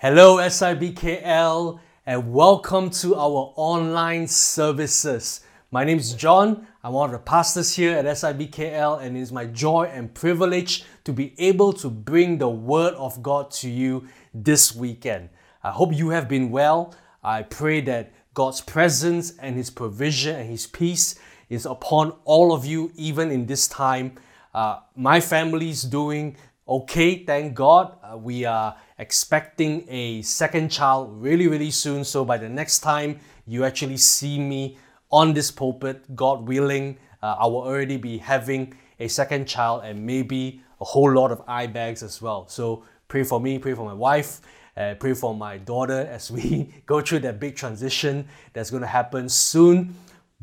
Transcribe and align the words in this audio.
Hello, 0.00 0.36
SIBKL, 0.36 1.80
and 2.06 2.32
welcome 2.32 2.88
to 2.88 3.16
our 3.16 3.52
online 3.56 4.28
services. 4.28 5.40
My 5.72 5.82
name 5.82 5.98
is 5.98 6.14
John. 6.14 6.68
I'm 6.84 6.92
one 6.92 7.08
of 7.08 7.12
the 7.14 7.18
pastors 7.18 7.74
here 7.74 7.98
at 7.98 8.04
SIBKL, 8.04 9.02
and 9.02 9.16
it 9.16 9.20
is 9.20 9.32
my 9.32 9.46
joy 9.46 9.90
and 9.92 10.14
privilege 10.14 10.84
to 11.02 11.12
be 11.12 11.34
able 11.36 11.72
to 11.72 11.90
bring 11.90 12.38
the 12.38 12.48
Word 12.48 12.94
of 12.94 13.24
God 13.24 13.50
to 13.54 13.68
you 13.68 14.06
this 14.32 14.72
weekend. 14.72 15.30
I 15.64 15.72
hope 15.72 15.92
you 15.92 16.10
have 16.10 16.28
been 16.28 16.52
well. 16.52 16.94
I 17.24 17.42
pray 17.42 17.80
that 17.80 18.12
God's 18.34 18.60
presence 18.60 19.36
and 19.38 19.56
His 19.56 19.68
provision 19.68 20.36
and 20.36 20.48
His 20.48 20.68
peace 20.68 21.18
is 21.48 21.66
upon 21.66 22.12
all 22.24 22.52
of 22.52 22.64
you, 22.64 22.92
even 22.94 23.32
in 23.32 23.46
this 23.46 23.66
time. 23.66 24.12
Uh, 24.54 24.78
my 24.94 25.20
family 25.20 25.70
is 25.70 25.82
doing 25.82 26.36
okay, 26.68 27.24
thank 27.24 27.54
God. 27.54 27.98
Uh, 28.00 28.16
we 28.16 28.44
are 28.44 28.76
expecting 28.98 29.84
a 29.88 30.22
second 30.22 30.70
child 30.70 31.10
really, 31.22 31.46
really 31.46 31.70
soon. 31.70 32.04
So 32.04 32.24
by 32.24 32.38
the 32.38 32.48
next 32.48 32.80
time 32.80 33.20
you 33.46 33.64
actually 33.64 33.96
see 33.96 34.38
me 34.38 34.76
on 35.10 35.32
this 35.32 35.50
pulpit, 35.50 36.14
God 36.14 36.46
willing, 36.46 36.98
uh, 37.22 37.36
I 37.38 37.46
will 37.46 37.62
already 37.62 37.96
be 37.96 38.18
having 38.18 38.74
a 39.00 39.08
second 39.08 39.46
child 39.46 39.82
and 39.84 40.04
maybe 40.04 40.62
a 40.80 40.84
whole 40.84 41.12
lot 41.12 41.32
of 41.32 41.42
eye 41.46 41.66
bags 41.66 42.02
as 42.02 42.20
well. 42.20 42.48
So 42.48 42.84
pray 43.06 43.22
for 43.22 43.40
me, 43.40 43.58
pray 43.58 43.74
for 43.74 43.84
my 43.84 43.94
wife. 43.94 44.40
Uh, 44.76 44.94
pray 44.94 45.12
for 45.12 45.34
my 45.34 45.58
daughter 45.58 46.06
as 46.08 46.30
we 46.30 46.72
go 46.86 47.00
through 47.00 47.18
that 47.18 47.40
big 47.40 47.56
transition 47.56 48.28
that's 48.52 48.70
going 48.70 48.82
to 48.82 48.86
happen 48.86 49.28
soon. 49.28 49.94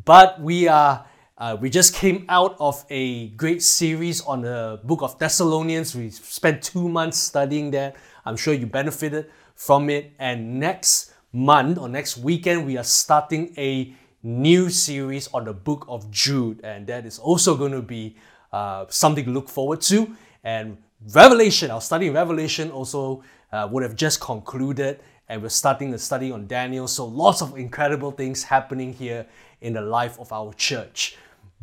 But 0.03 0.41
we 0.41 0.67
are 0.67 1.05
uh, 1.37 1.57
we 1.59 1.69
just 1.69 1.93
came 1.93 2.25
out 2.29 2.55
of 2.61 2.85
a 2.89 3.27
great 3.29 3.61
series 3.61 4.21
on 4.21 4.41
the 4.41 4.79
book 4.85 5.01
of 5.01 5.19
Thessalonians. 5.19 5.93
We 5.93 6.09
spent 6.09 6.63
two 6.63 6.87
months 6.87 7.17
studying 7.17 7.71
that. 7.71 7.97
I'm 8.25 8.37
sure 8.37 8.53
you 8.53 8.65
benefited 8.65 9.29
from 9.55 9.89
it. 9.89 10.13
And 10.19 10.59
next 10.59 11.13
month 11.31 11.77
or 11.77 11.87
next 11.87 12.17
weekend, 12.17 12.65
we 12.65 12.77
are 12.77 12.83
starting 12.83 13.53
a 13.57 13.93
new 14.23 14.69
series 14.69 15.29
on 15.33 15.45
the 15.45 15.53
book 15.53 15.85
of 15.87 16.09
Jude. 16.09 16.61
And 16.63 16.87
that 16.87 17.05
is 17.05 17.19
also 17.19 17.55
going 17.55 17.73
to 17.73 17.81
be 17.81 18.15
uh, 18.51 18.85
something 18.89 19.25
to 19.25 19.31
look 19.31 19.49
forward 19.49 19.81
to. 19.81 20.15
And 20.43 20.77
Revelation, 21.13 21.71
our 21.71 21.81
study 21.81 22.07
in 22.07 22.13
Revelation 22.13 22.71
also 22.71 23.23
uh, 23.51 23.67
would 23.71 23.83
have 23.83 23.95
just 23.95 24.19
concluded. 24.21 24.99
And 25.27 25.41
we're 25.41 25.49
starting 25.49 25.93
a 25.93 25.97
study 25.97 26.31
on 26.31 26.47
Daniel. 26.47 26.87
So 26.87 27.05
lots 27.05 27.41
of 27.41 27.57
incredible 27.57 28.11
things 28.11 28.43
happening 28.43 28.93
here 28.93 29.25
in 29.61 29.73
the 29.73 29.81
life 29.81 30.19
of 30.19 30.31
our 30.31 30.53
church. 30.53 31.17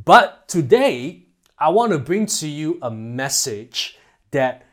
But 0.05 0.49
today, 0.49 1.27
I 1.59 1.69
want 1.69 1.93
to 1.93 1.99
bring 1.99 2.27
to 2.27 2.49
you 2.49 2.79
a 2.83 2.91
message 2.91 3.99
that 4.33 4.67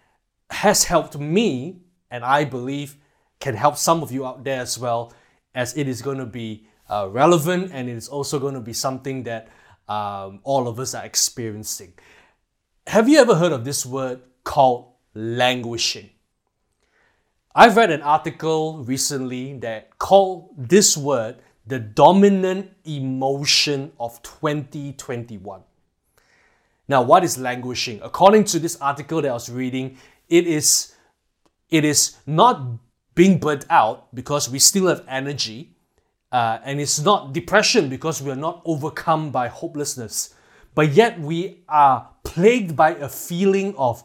has 0.50 0.86
helped 0.86 1.18
me, 1.18 1.82
and 2.12 2.24
I 2.24 2.46
believe 2.46 2.98
can 3.40 3.56
help 3.56 3.78
some 3.78 4.04
of 4.04 4.12
you 4.12 4.26
out 4.26 4.44
there 4.44 4.62
as 4.62 4.78
well, 4.78 5.14
as 5.56 5.78
it 5.78 5.88
is 5.88 6.02
going 6.02 6.18
to 6.18 6.26
be 6.26 6.68
uh, 6.90 7.08
relevant 7.10 7.72
and 7.74 7.88
it 7.88 7.96
is 7.96 8.08
also 8.08 8.40
going 8.40 8.56
to 8.56 8.62
be 8.62 8.74
something 8.74 9.24
that 9.24 9.48
um, 9.88 10.40
all 10.44 10.68
of 10.68 10.80
us 10.80 10.94
are 10.94 11.06
experiencing. 11.06 11.94
Have 12.88 13.08
you 13.08 13.20
ever 13.20 13.36
heard 13.36 13.52
of 13.52 13.64
this 13.64 13.86
word 13.86 14.22
called 14.44 14.94
languishing? 15.14 16.10
I've 17.56 17.78
read 17.78 17.92
an 17.92 18.02
article 18.02 18.84
recently 18.84 19.58
that 19.60 19.98
called 19.98 20.50
this 20.58 20.96
word 20.96 21.38
the 21.66 21.80
dominant 21.80 22.72
emotion 22.86 23.92
of 24.00 24.22
2021. 24.24 25.62
Now, 26.88 27.04
what 27.04 27.24
is 27.24 27.38
languishing? 27.38 28.00
According 28.02 28.46
to 28.46 28.60
this 28.60 28.76
article 28.82 29.22
that 29.22 29.30
I 29.30 29.34
was 29.34 29.52
reading, 29.52 29.98
it 30.30 30.48
is 30.48 30.94
it 31.70 31.86
is 31.86 32.18
not 32.26 32.80
being 33.16 33.40
burnt 33.40 33.66
out 33.70 34.14
because 34.16 34.50
we 34.50 34.60
still 34.60 34.88
have 34.88 35.04
energy, 35.08 35.76
uh, 36.32 36.60
and 36.64 36.80
it's 36.80 37.00
not 37.00 37.34
depression 37.34 37.90
because 37.90 38.22
we 38.22 38.32
are 38.32 38.36
not 38.36 38.62
overcome 38.66 39.32
by 39.32 39.48
hopelessness, 39.48 40.34
but 40.74 40.94
yet 40.94 41.20
we 41.20 41.64
are 41.68 42.10
plagued 42.24 42.76
by 42.76 42.92
a 42.92 43.10
feeling 43.10 43.76
of 43.76 44.04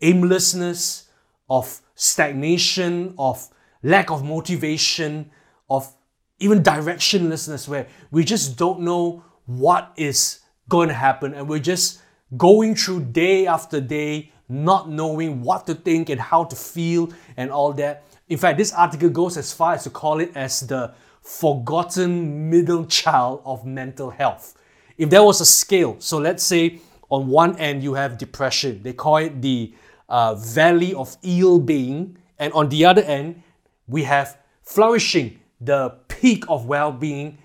aimlessness, 0.00 1.08
of 1.50 1.80
stagnation, 1.94 3.14
of 3.18 3.48
lack 3.82 4.10
of 4.10 4.24
motivation, 4.24 5.30
of 5.68 5.94
even 6.38 6.62
directionlessness 6.62 7.68
where 7.68 7.86
we 8.10 8.24
just 8.24 8.56
don't 8.56 8.80
know 8.80 9.24
what 9.46 9.92
is 9.96 10.40
going 10.68 10.88
to 10.88 10.94
happen 10.94 11.34
and 11.34 11.48
we're 11.48 11.58
just 11.58 12.00
going 12.36 12.74
through 12.74 13.00
day 13.00 13.46
after 13.46 13.80
day 13.80 14.31
not 14.52 14.90
knowing 14.90 15.42
what 15.42 15.66
to 15.66 15.74
think 15.74 16.10
and 16.10 16.20
how 16.20 16.44
to 16.44 16.56
feel 16.56 17.10
and 17.36 17.50
all 17.50 17.72
that 17.72 18.04
in 18.28 18.38
fact 18.38 18.58
this 18.58 18.72
article 18.72 19.08
goes 19.08 19.36
as 19.36 19.52
far 19.52 19.74
as 19.74 19.84
to 19.84 19.90
call 19.90 20.20
it 20.20 20.30
as 20.34 20.60
the 20.60 20.92
forgotten 21.22 22.50
middle 22.50 22.84
child 22.86 23.40
of 23.44 23.64
mental 23.64 24.10
health 24.10 24.56
if 24.98 25.08
there 25.08 25.22
was 25.22 25.40
a 25.40 25.46
scale 25.46 25.96
so 25.98 26.18
let's 26.18 26.42
say 26.42 26.78
on 27.10 27.26
one 27.28 27.56
end 27.56 27.82
you 27.82 27.94
have 27.94 28.18
depression 28.18 28.82
they 28.82 28.92
call 28.92 29.16
it 29.16 29.40
the 29.40 29.72
uh, 30.08 30.34
valley 30.34 30.92
of 30.94 31.16
ill 31.22 31.58
being 31.58 32.16
and 32.38 32.52
on 32.52 32.68
the 32.68 32.84
other 32.84 33.02
end 33.02 33.42
we 33.88 34.02
have 34.02 34.38
flourishing 34.62 35.38
the 35.60 35.94
peak 36.08 36.44
of 36.48 36.66
well 36.66 36.92
being, 36.92 37.38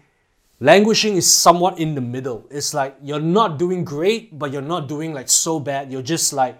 languishing 0.59 1.15
is 1.15 1.31
somewhat 1.31 1.79
in 1.79 1.95
the 1.95 2.01
middle. 2.01 2.45
It's 2.49 2.73
like 2.73 2.95
you're 3.01 3.19
not 3.19 3.59
doing 3.59 3.83
great, 3.83 4.37
but 4.37 4.51
you're 4.51 4.61
not 4.61 4.87
doing 4.87 5.13
like 5.13 5.29
so 5.29 5.59
bad. 5.59 5.91
You're 5.91 6.01
just 6.01 6.33
like 6.33 6.57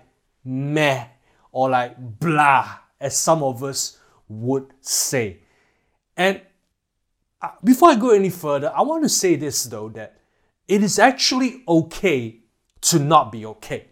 meh 0.47 1.05
or 1.51 1.69
like 1.69 2.19
blah, 2.19 2.77
as 2.99 3.17
some 3.17 3.43
of 3.43 3.63
us 3.63 3.99
would 4.29 4.73
say. 4.81 5.39
And 6.15 6.41
uh, 7.41 7.49
before 7.63 7.89
I 7.89 7.95
go 7.95 8.11
any 8.11 8.29
further, 8.29 8.71
I 8.75 8.81
want 8.81 9.03
to 9.03 9.09
say 9.09 9.35
this 9.35 9.65
though 9.65 9.89
that 9.89 10.19
it 10.67 10.83
is 10.83 10.97
actually 10.97 11.63
okay 11.67 12.39
to 12.81 12.99
not 12.99 13.31
be 13.31 13.45
okay. 13.45 13.87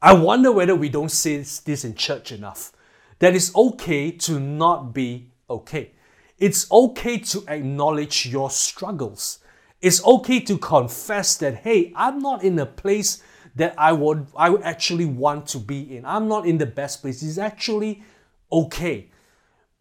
I 0.00 0.12
wonder 0.12 0.52
whether 0.52 0.74
we 0.74 0.88
don't 0.88 1.10
say 1.10 1.38
this 1.38 1.84
in 1.84 1.94
church 1.94 2.32
enough. 2.32 2.72
That 3.18 3.34
it's 3.34 3.54
okay 3.54 4.12
to 4.12 4.38
not 4.38 4.94
be 4.94 5.32
okay. 5.50 5.90
It's 6.38 6.70
okay 6.70 7.18
to 7.18 7.44
acknowledge 7.48 8.26
your 8.26 8.50
struggles. 8.50 9.40
It's 9.80 10.04
okay 10.04 10.40
to 10.40 10.56
confess 10.58 11.36
that, 11.38 11.56
hey, 11.56 11.92
I'm 11.96 12.20
not 12.20 12.44
in 12.44 12.58
a 12.58 12.66
place 12.66 13.22
that 13.58 13.74
I 13.76 13.92
would 13.92 14.26
I 14.36 14.50
would 14.50 14.62
actually 14.62 15.04
want 15.04 15.46
to 15.48 15.58
be 15.58 15.96
in. 15.96 16.04
I'm 16.04 16.28
not 16.28 16.46
in 16.46 16.58
the 16.58 16.66
best 16.66 17.02
place. 17.02 17.22
It's 17.22 17.38
actually 17.38 18.02
okay. 18.50 19.10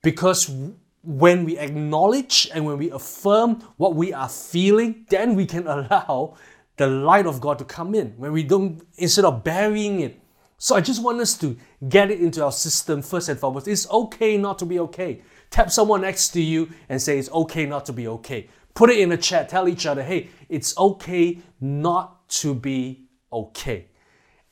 Because 0.04 0.52
when 1.04 1.46
we 1.46 1.58
acknowledge 1.58 2.50
and 2.54 2.66
when 2.66 2.78
we 2.78 2.92
affirm 2.92 3.62
what 3.78 3.96
we 3.96 4.14
are 4.14 4.30
feeling, 4.30 5.06
then 5.10 5.36
we 5.36 5.46
can 5.46 5.66
allow 5.76 6.36
the 6.76 6.88
light 6.88 7.26
of 7.26 7.40
God 7.40 7.58
to 7.60 7.66
come 7.66 7.96
in. 7.96 8.14
When 8.18 8.32
we 8.32 8.44
don't, 8.44 8.82
instead 8.98 9.26
of 9.26 9.44
burying 9.44 10.02
it. 10.02 10.20
So 10.60 10.76
I 10.76 10.82
just 10.82 11.04
want 11.04 11.20
us 11.22 11.38
to 11.40 11.56
get 11.88 12.10
it 12.10 12.20
into 12.20 12.44
our 12.44 12.52
system 12.52 13.02
first 13.02 13.30
and 13.30 13.40
foremost. 13.40 13.68
It's 13.68 13.90
okay 13.90 14.38
not 14.38 14.60
to 14.60 14.66
be 14.66 14.80
okay. 14.80 15.22
Tap 15.50 15.72
someone 15.72 16.02
next 16.02 16.30
to 16.30 16.42
you 16.42 16.70
and 16.90 17.02
say 17.02 17.18
it's 17.18 17.32
okay 17.32 17.66
not 17.66 17.86
to 17.86 17.94
be 17.94 18.08
okay. 18.08 18.50
Put 18.74 18.90
it 18.90 19.00
in 19.00 19.12
a 19.12 19.18
chat. 19.18 19.50
Tell 19.50 19.68
each 19.68 19.86
other, 19.86 20.04
hey, 20.04 20.30
it's 20.50 20.78
okay 20.78 21.40
not 21.62 22.28
to 22.30 22.54
be 22.54 23.07
okay. 23.32 23.88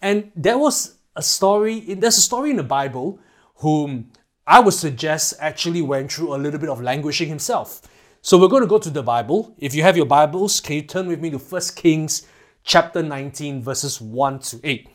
And 0.02 0.31
there 0.36 0.58
was 0.58 0.97
a 1.16 1.22
story, 1.22 1.80
there's 1.80 2.18
a 2.18 2.22
story 2.22 2.52
in 2.52 2.58
the 2.58 2.63
Bible 2.63 3.19
whom 3.56 4.12
I 4.46 4.59
would 4.59 4.74
suggest 4.74 5.34
actually 5.40 5.81
went 5.81 6.12
through 6.12 6.36
a 6.36 6.38
little 6.38 6.59
bit 6.59 6.69
of 6.69 6.81
languishing 6.81 7.28
himself. 7.28 7.81
So 8.22 8.38
we're 8.38 8.47
going 8.47 8.63
to 8.63 8.68
go 8.68 8.80
to 8.80 8.90
the 8.90 9.03
Bible. 9.03 9.56
If 9.58 9.74
you 9.74 9.84
have 9.84 9.97
your 9.97 10.06
Bibles, 10.06 10.59
can 10.59 10.78
you 10.78 10.81
turn 10.81 11.08
with 11.08 11.22
me 11.22 11.30
to 11.31 11.38
1 11.38 11.62
Kings 11.75 12.28
chapter 12.63 13.02
19, 13.02 13.62
verses 13.62 14.02
1 14.02 14.40
to 14.40 14.59
8? 14.63 14.90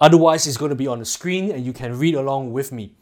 Otherwise, 0.00 0.46
it's 0.46 0.56
going 0.56 0.70
to 0.70 0.76
be 0.76 0.86
on 0.86 0.98
the 0.98 1.04
screen 1.04 1.50
and 1.50 1.64
you 1.64 1.72
can 1.72 1.98
read 1.98 2.14
along 2.14 2.52
with 2.52 2.72
me. 2.72 2.94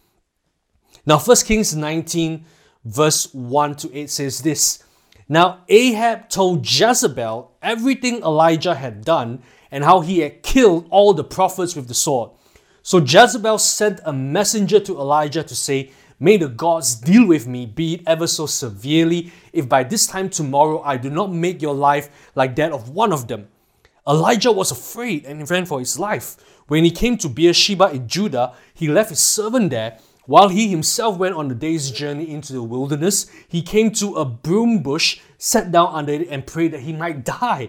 Now, 1.06 1.18
1 1.18 1.36
Kings 1.44 1.74
19, 1.74 2.44
verse 2.84 3.32
1 3.32 3.74
to 3.76 3.94
8 3.96 4.10
says 4.10 4.42
this 4.42 4.84
Now 5.28 5.64
Ahab 5.68 6.28
told 6.28 6.66
Jezebel 6.66 7.56
everything 7.62 8.22
Elijah 8.22 8.74
had 8.74 9.04
done 9.04 9.42
and 9.74 9.82
how 9.82 10.00
he 10.00 10.20
had 10.20 10.40
killed 10.44 10.86
all 10.88 11.12
the 11.12 11.24
prophets 11.24 11.74
with 11.74 11.88
the 11.88 11.94
sword. 11.94 12.30
So 12.82 12.98
Jezebel 12.98 13.58
sent 13.58 13.98
a 14.04 14.12
messenger 14.12 14.78
to 14.78 15.00
Elijah 15.00 15.42
to 15.42 15.56
say, 15.56 15.90
May 16.20 16.36
the 16.36 16.48
gods 16.48 16.94
deal 16.94 17.26
with 17.26 17.48
me, 17.48 17.66
be 17.66 17.94
it 17.94 18.02
ever 18.06 18.28
so 18.28 18.46
severely, 18.46 19.32
if 19.52 19.68
by 19.68 19.82
this 19.82 20.06
time 20.06 20.30
tomorrow 20.30 20.80
I 20.82 20.96
do 20.96 21.10
not 21.10 21.32
make 21.32 21.60
your 21.60 21.74
life 21.74 22.30
like 22.36 22.54
that 22.54 22.70
of 22.70 22.90
one 22.90 23.12
of 23.12 23.26
them. 23.26 23.48
Elijah 24.06 24.52
was 24.52 24.70
afraid 24.70 25.24
and 25.24 25.50
ran 25.50 25.66
for 25.66 25.80
his 25.80 25.98
life. 25.98 26.36
When 26.68 26.84
he 26.84 26.92
came 26.92 27.18
to 27.18 27.28
Beersheba 27.28 27.90
in 27.90 28.06
Judah, 28.06 28.54
he 28.74 28.86
left 28.86 29.10
his 29.10 29.20
servant 29.20 29.70
there 29.70 29.98
while 30.26 30.48
he 30.48 30.68
himself 30.68 31.18
went 31.18 31.34
on 31.34 31.50
a 31.50 31.54
day's 31.54 31.90
journey 31.90 32.30
into 32.30 32.54
the 32.54 32.62
wilderness, 32.62 33.26
he 33.46 33.60
came 33.60 33.90
to 33.92 34.14
a 34.14 34.24
broom 34.24 34.82
bush, 34.82 35.20
sat 35.36 35.70
down 35.70 35.94
under 35.94 36.14
it, 36.14 36.28
and 36.30 36.46
prayed 36.46 36.72
that 36.72 36.80
he 36.80 36.94
might 36.94 37.24
die. 37.24 37.68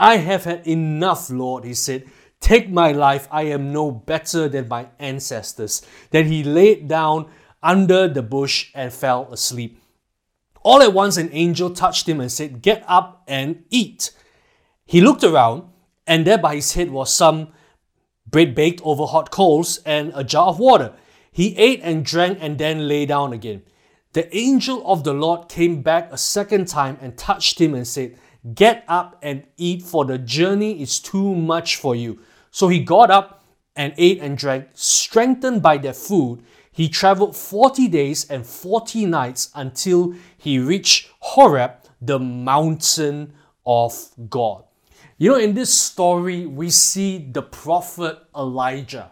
I 0.00 0.16
have 0.16 0.44
had 0.44 0.66
enough, 0.66 1.28
Lord, 1.28 1.64
he 1.64 1.74
said. 1.74 2.06
Take 2.40 2.70
my 2.70 2.90
life, 2.90 3.28
I 3.30 3.42
am 3.42 3.70
no 3.70 3.90
better 3.90 4.48
than 4.48 4.66
my 4.66 4.88
ancestors. 4.98 5.82
Then 6.10 6.24
he 6.24 6.42
laid 6.42 6.88
down 6.88 7.30
under 7.62 8.08
the 8.08 8.22
bush 8.22 8.70
and 8.74 8.90
fell 8.90 9.30
asleep. 9.30 9.78
All 10.62 10.82
at 10.82 10.94
once, 10.94 11.18
an 11.18 11.28
angel 11.32 11.68
touched 11.68 12.08
him 12.08 12.18
and 12.18 12.32
said, 12.32 12.62
Get 12.62 12.82
up 12.88 13.22
and 13.28 13.64
eat. 13.68 14.12
He 14.86 15.02
looked 15.02 15.22
around, 15.22 15.64
and 16.06 16.26
there 16.26 16.38
by 16.38 16.54
his 16.54 16.72
head 16.72 16.90
was 16.90 17.12
some 17.12 17.48
bread 18.26 18.54
baked 18.54 18.80
over 18.82 19.04
hot 19.04 19.30
coals 19.30 19.76
and 19.84 20.12
a 20.14 20.24
jar 20.24 20.46
of 20.46 20.58
water. 20.58 20.94
He 21.30 21.54
ate 21.58 21.80
and 21.82 22.06
drank 22.06 22.38
and 22.40 22.56
then 22.56 22.88
lay 22.88 23.04
down 23.04 23.34
again. 23.34 23.64
The 24.14 24.34
angel 24.34 24.82
of 24.90 25.04
the 25.04 25.12
Lord 25.12 25.48
came 25.48 25.82
back 25.82 26.10
a 26.10 26.18
second 26.18 26.68
time 26.68 26.96
and 27.02 27.18
touched 27.18 27.60
him 27.60 27.74
and 27.74 27.86
said, 27.86 28.18
Get 28.54 28.84
up 28.88 29.18
and 29.22 29.44
eat, 29.56 29.82
for 29.82 30.04
the 30.04 30.18
journey 30.18 30.80
is 30.80 30.98
too 30.98 31.34
much 31.34 31.76
for 31.76 31.94
you. 31.94 32.20
So 32.50 32.68
he 32.68 32.80
got 32.80 33.10
up 33.10 33.44
and 33.76 33.92
ate 33.96 34.20
and 34.20 34.36
drank. 34.36 34.68
Strengthened 34.74 35.62
by 35.62 35.76
their 35.78 35.92
food, 35.92 36.42
he 36.72 36.88
traveled 36.88 37.36
40 37.36 37.88
days 37.88 38.28
and 38.30 38.46
40 38.46 39.06
nights 39.06 39.50
until 39.54 40.14
he 40.38 40.58
reached 40.58 41.10
Horeb, 41.20 41.72
the 42.00 42.18
mountain 42.18 43.34
of 43.66 43.92
God. 44.28 44.64
You 45.18 45.32
know, 45.32 45.38
in 45.38 45.54
this 45.54 45.72
story, 45.74 46.46
we 46.46 46.70
see 46.70 47.18
the 47.18 47.42
prophet 47.42 48.18
Elijah. 48.34 49.10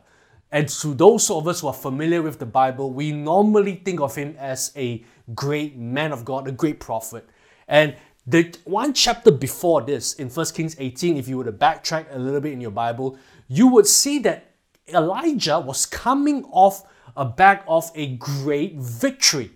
And 0.50 0.66
to 0.80 0.94
those 0.94 1.30
of 1.30 1.46
us 1.46 1.60
who 1.60 1.66
are 1.66 1.74
familiar 1.74 2.22
with 2.22 2.38
the 2.38 2.46
Bible, 2.46 2.90
we 2.90 3.12
normally 3.12 3.74
think 3.84 4.00
of 4.00 4.14
him 4.14 4.34
as 4.38 4.72
a 4.74 5.04
great 5.34 5.76
man 5.76 6.12
of 6.12 6.24
God, 6.24 6.48
a 6.48 6.52
great 6.52 6.80
prophet. 6.80 7.28
And 7.66 7.94
the 8.28 8.54
one 8.64 8.92
chapter 8.92 9.30
before 9.30 9.80
this, 9.80 10.12
in 10.14 10.28
1 10.28 10.46
Kings 10.52 10.76
18, 10.78 11.16
if 11.16 11.28
you 11.28 11.38
were 11.38 11.44
to 11.44 11.52
backtrack 11.52 12.14
a 12.14 12.18
little 12.18 12.42
bit 12.42 12.52
in 12.52 12.60
your 12.60 12.70
Bible, 12.70 13.18
you 13.48 13.68
would 13.68 13.86
see 13.86 14.18
that 14.18 14.50
Elijah 14.86 15.58
was 15.58 15.86
coming 15.86 16.44
off 16.50 16.82
a 17.16 17.24
back 17.24 17.64
of 17.66 17.90
a 17.94 18.16
great 18.16 18.74
victory. 18.76 19.50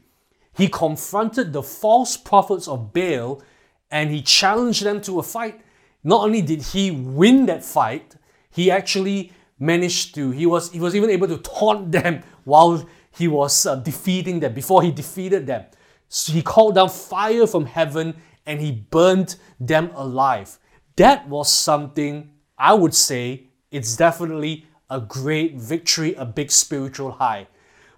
He 0.55 0.69
confronted 0.69 1.53
the 1.53 1.63
false 1.63 2.17
prophets 2.17 2.67
of 2.67 2.95
Baal 2.95 3.43
and 3.91 4.11
he 4.11 4.23
challenged 4.23 4.85
them 4.85 5.03
to 5.03 5.19
a 5.19 5.23
fight. 5.23 5.61
Not 6.03 6.25
only 6.25 6.41
did 6.41 6.63
he 6.63 6.91
win 6.91 7.45
that 7.47 7.63
fight, 7.63 8.17
he 8.51 8.71
actually 8.71 9.33
managed 9.59 10.15
to, 10.15 10.31
he 10.31 10.47
was, 10.47 10.73
he 10.73 10.81
was 10.81 10.97
even 10.97 11.11
able 11.11 11.29
to 11.29 11.37
taunt 11.39 11.93
them 12.01 12.23
while 12.45 12.89
he 13.11 13.29
was 13.29 13.67
uh, 13.67 13.77
defeating 13.77 14.41
them, 14.41 14.55
before 14.55 14.83
he 14.83 14.91
defeated 14.91 15.47
them. 15.47 15.67
So 16.09 16.33
he 16.33 16.43
called 16.43 16.75
down 16.75 16.89
fire 16.89 17.47
from 17.47 17.67
heaven 17.67 18.17
and 18.47 18.61
he 18.61 18.73
burned 18.73 19.37
them 19.61 19.91
alive. 19.95 20.59
That 20.97 21.29
was 21.29 21.53
something 21.53 22.31
I 22.59 22.75
would 22.75 22.95
say 22.95 23.49
it's 23.71 23.97
definitely 23.97 24.67
a 24.91 25.01
great 25.01 25.57
victory, 25.57 26.15
a 26.15 26.25
big 26.25 26.51
spiritual 26.51 27.13
high. 27.13 27.49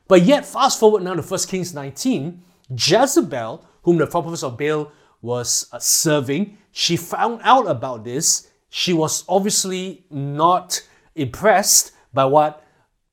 But 0.06 0.22
yet, 0.22 0.46
fast 0.46 0.78
forward 0.78 1.02
now 1.02 1.14
to 1.14 1.22
1 1.22 1.40
Kings 1.48 1.74
19, 1.74 2.40
Jezebel, 2.70 3.64
whom 3.82 3.98
the 3.98 4.06
prophets 4.06 4.42
of 4.42 4.56
Baal 4.56 4.92
was 5.20 5.68
uh, 5.72 5.78
serving, 5.78 6.58
she 6.70 6.96
found 6.96 7.40
out 7.42 7.66
about 7.66 8.04
this. 8.04 8.48
She 8.68 8.92
was 8.92 9.24
obviously 9.28 10.04
not 10.10 10.80
impressed 11.14 11.92
by 12.12 12.26
what 12.26 12.64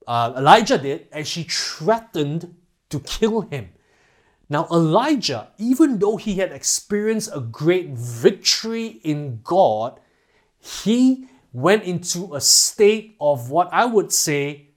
uh, 0.08 0.34
Elijah 0.38 0.78
did, 0.78 1.08
and 1.12 1.26
she 1.26 1.44
threatened 1.44 2.56
to 2.90 3.00
kill 3.00 3.42
him. 3.42 3.70
Now, 4.52 4.68
Elijah, 4.70 5.48
even 5.58 6.00
though 6.00 6.18
he 6.18 6.36
had 6.36 6.52
experienced 6.52 7.30
a 7.34 7.40
great 7.40 7.92
victory 7.92 9.00
in 9.02 9.40
God, 9.46 9.98
he 10.60 11.30
went 11.54 11.84
into 11.84 12.36
a 12.36 12.42
state 12.42 13.16
of 13.22 13.50
what 13.50 13.70
I 13.72 13.86
would 13.86 14.12
say 14.12 14.72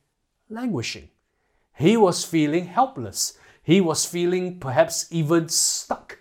languishing. 0.49 1.09
He 1.77 1.97
was 1.97 2.25
feeling 2.25 2.67
helpless. 2.67 3.37
He 3.65 3.81
was 3.81 4.07
feeling 4.07 4.61
perhaps 4.61 5.09
even 5.11 5.49
stuck. 5.49 6.21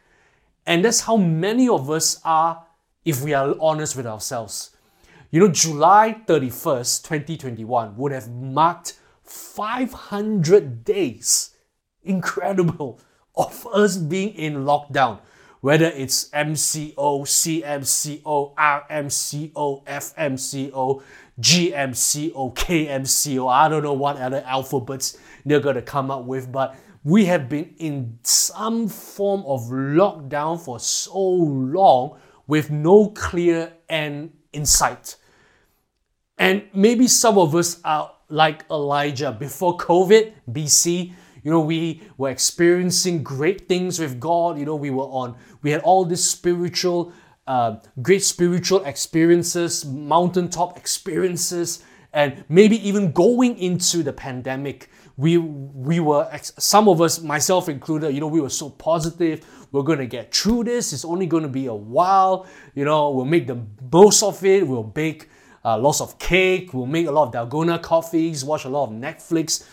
And 0.66 0.84
that's 0.84 1.02
how 1.02 1.18
many 1.18 1.70
of 1.70 1.92
us 1.92 2.20
are 2.26 2.66
if 3.06 3.22
we 3.22 3.36
are 3.36 3.54
honest 3.62 3.96
with 3.96 4.08
ourselves. 4.08 4.76
You 5.30 5.42
know, 5.42 5.50
July 5.50 6.24
31st, 6.26 7.04
2021 7.04 7.98
would 7.98 8.14
have 8.14 8.32
marked 8.32 9.00
500 9.22 10.84
days. 10.84 11.52
Incredible 12.02 13.00
of 13.36 13.68
us 13.74 13.98
being 13.98 14.34
in 14.36 14.64
lockdown, 14.64 15.20
whether 15.62 15.86
it's 15.86 16.30
MCO, 16.30 16.94
CMCO, 16.96 18.56
RMCO, 18.56 19.86
FMCO, 19.86 21.04
GMCO, 21.40 22.56
KMCO, 22.56 23.52
I 23.52 23.70
don't 23.70 23.84
know 23.84 23.94
what 23.94 24.18
other 24.18 24.44
alphabets 24.46 25.18
they're 25.46 25.60
going 25.60 25.76
to 25.76 25.82
come 25.82 26.12
up 26.12 26.26
with, 26.26 26.52
but 26.52 26.76
we 27.04 27.26
have 27.26 27.50
been 27.50 27.74
in 27.78 28.20
some 28.24 28.88
form 28.88 29.44
of 29.46 29.62
lockdown 29.64 30.60
for 30.60 30.80
so 30.80 31.20
long 31.20 32.18
with 32.48 32.72
no 32.72 33.10
clear 33.10 33.74
end 33.90 34.32
in 34.54 34.66
sight. 34.66 35.18
And 36.38 36.64
maybe 36.74 37.08
some 37.08 37.38
of 37.38 37.56
us 37.56 37.80
are 37.84 38.12
like 38.30 38.66
Elijah 38.70 39.32
before 39.32 39.78
COVID, 39.78 40.34
BC. 40.52 41.14
You 41.44 41.52
know, 41.52 41.60
we 41.60 42.02
were 42.18 42.30
experiencing 42.30 43.24
great 43.24 43.68
things 43.68 44.00
with 44.00 44.20
God. 44.20 44.58
You 44.58 44.66
know, 44.66 44.76
we 44.76 44.90
were 44.90 45.04
on, 45.04 45.36
we 45.62 45.72
had 45.72 45.82
all 45.82 46.06
these 46.06 46.24
spiritual, 46.24 47.14
uh, 47.48 47.78
great 48.02 48.24
spiritual 48.24 48.84
experiences, 48.86 49.86
mountaintop 49.86 50.78
experiences, 50.78 51.84
and 52.14 52.44
maybe 52.48 52.88
even 52.88 53.12
going 53.12 53.58
into 53.58 54.04
the 54.04 54.14
pandemic 54.14 54.90
we 55.18 55.38
we 55.38 56.00
were 56.00 56.28
some 56.42 56.88
of 56.88 57.02
us 57.02 57.22
myself 57.22 57.70
included 57.70 58.14
you 58.14 58.20
know 58.20 58.28
we 58.28 58.42
were 58.42 58.50
so 58.50 58.70
positive 58.70 59.46
we're 59.72 59.84
going 59.84 60.00
to 60.00 60.08
get 60.08 60.34
through 60.34 60.64
this 60.64 60.92
it's 60.92 61.06
only 61.06 61.26
going 61.28 61.44
to 61.44 61.50
be 61.50 61.68
a 61.68 61.74
while 61.74 62.48
you 62.74 62.84
know 62.84 63.12
we'll 63.12 63.26
make 63.26 63.46
the 63.46 63.60
most 63.92 64.24
of 64.24 64.44
it 64.44 64.68
we'll 64.68 64.84
bake 64.84 65.30
uh, 65.66 65.78
lots 65.78 66.02
of 66.02 66.18
cake 66.18 66.74
we'll 66.74 66.88
make 66.88 67.06
a 67.06 67.12
lot 67.12 67.34
of 67.34 67.50
dalgona 67.50 67.82
coffees 67.82 68.44
watch 68.44 68.66
a 68.66 68.70
lot 68.70 68.86
of 68.86 68.90
netflix 68.90 69.68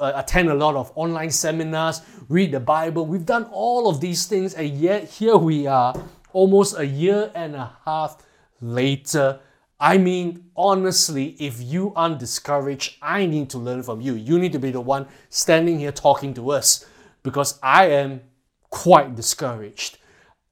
uh, 0.00 0.12
attend 0.16 0.48
a 0.48 0.54
lot 0.54 0.74
of 0.74 0.92
online 0.94 1.30
seminars 1.30 2.02
read 2.28 2.52
the 2.52 2.60
bible 2.60 3.06
we've 3.06 3.26
done 3.26 3.44
all 3.52 3.88
of 3.88 4.00
these 4.00 4.26
things 4.26 4.54
and 4.54 4.70
yet 4.76 5.04
here 5.04 5.36
we 5.36 5.66
are 5.66 5.94
almost 6.32 6.78
a 6.78 6.86
year 6.86 7.30
and 7.34 7.54
a 7.54 7.72
half 7.84 8.22
later 8.60 9.40
I 9.78 9.98
mean, 9.98 10.50
honestly, 10.56 11.36
if 11.38 11.60
you 11.60 11.92
aren't 11.94 12.18
discouraged, 12.18 12.96
I 13.02 13.26
need 13.26 13.50
to 13.50 13.58
learn 13.58 13.82
from 13.82 14.00
you. 14.00 14.14
You 14.14 14.38
need 14.38 14.52
to 14.52 14.58
be 14.58 14.70
the 14.70 14.80
one 14.80 15.06
standing 15.28 15.78
here 15.78 15.92
talking 15.92 16.32
to 16.34 16.50
us 16.50 16.86
because 17.22 17.58
I 17.62 17.88
am 17.90 18.22
quite 18.70 19.14
discouraged. 19.14 19.98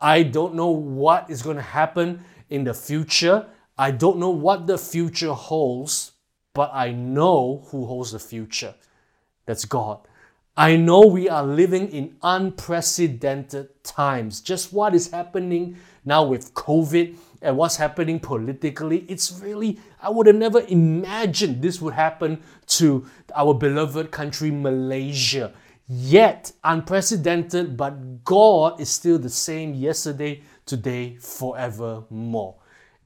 I 0.01 0.25
don't 0.25 0.55
know 0.55 0.69
what 0.69 1.31
is 1.31 1.41
going 1.41 1.57
to 1.57 1.63
happen 1.63 2.23
in 2.51 2.65
the 2.65 2.75
future. 2.75 3.47
I 3.79 3.93
don't 3.93 4.19
know 4.19 4.31
what 4.31 4.67
the 4.67 4.77
future 4.77 5.33
holds, 5.33 6.13
but 6.53 6.71
I 6.75 6.93
know 6.93 7.67
who 7.71 7.87
holds 7.87 8.13
the 8.13 8.19
future. 8.19 8.75
That's 9.47 9.65
God. 9.65 10.01
I 10.57 10.77
know 10.77 11.07
we 11.07 11.29
are 11.29 11.45
living 11.45 11.89
in 11.89 12.17
unprecedented 12.23 13.83
times. 13.83 14.41
Just 14.41 14.73
what 14.73 14.95
is 14.95 15.11
happening 15.11 15.77
now 16.05 16.23
with 16.23 16.55
COVID 16.55 17.17
and 17.43 17.57
what's 17.57 17.77
happening 17.77 18.21
politically, 18.21 19.05
it's 19.09 19.41
really, 19.43 19.81
I 20.01 20.11
would 20.11 20.27
have 20.27 20.37
never 20.37 20.61
imagined 20.69 21.61
this 21.61 21.81
would 21.81 21.95
happen 21.95 22.41
to 22.69 23.05
our 23.35 23.53
beloved 23.53 24.13
country, 24.13 24.51
Malaysia. 24.51 25.53
Yet, 25.89 26.53
unprecedented, 26.63 27.77
but 27.77 28.25
God 28.25 28.81
is 28.81 28.89
still 28.89 29.19
the 29.19 29.29
same 29.29 29.75
yesterday, 29.75 30.43
today, 30.65 31.17
forevermore. 31.17 32.55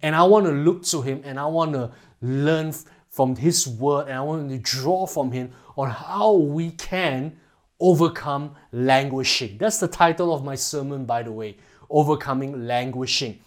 And 0.02 0.14
I 0.14 0.22
want 0.22 0.46
to 0.46 0.52
look 0.52 0.84
to 0.84 1.02
Him 1.02 1.22
and 1.24 1.40
I 1.40 1.46
want 1.46 1.72
to 1.72 1.90
learn 2.20 2.72
from 3.18 3.34
His 3.34 3.66
Word 3.66 4.06
and 4.06 4.16
I 4.16 4.20
want 4.20 4.48
to 4.48 4.58
draw 4.58 5.04
from 5.04 5.32
Him 5.32 5.50
on 5.76 5.90
how 5.90 6.34
we 6.34 6.70
can 6.70 7.36
overcome 7.80 8.54
languishing. 8.70 9.58
That's 9.58 9.80
the 9.80 9.88
title 9.88 10.32
of 10.32 10.44
my 10.44 10.54
sermon, 10.54 11.04
by 11.04 11.24
the 11.24 11.32
way 11.32 11.56
Overcoming 11.90 12.68
Languishing. 12.68 13.40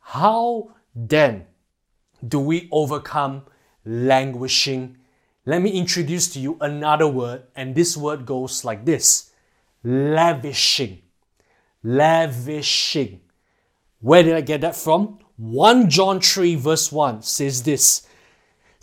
How 0.00 0.72
then 0.94 1.46
do 2.28 2.38
we 2.38 2.68
overcome 2.70 3.44
languishing? 3.86 4.98
Let 5.46 5.62
me 5.62 5.70
introduce 5.70 6.30
to 6.34 6.38
you 6.38 6.58
another 6.60 7.08
word, 7.08 7.44
and 7.56 7.74
this 7.74 7.96
word 7.96 8.26
goes 8.26 8.62
like 8.62 8.84
this 8.84 9.30
lavishing. 9.82 11.00
Lavishing. 11.82 13.20
Where 14.00 14.22
did 14.22 14.34
I 14.34 14.42
get 14.42 14.60
that 14.60 14.76
from? 14.76 15.20
1 15.38 15.88
John 15.88 16.20
3, 16.20 16.56
verse 16.56 16.92
1 16.92 17.22
says 17.22 17.62
this 17.62 18.06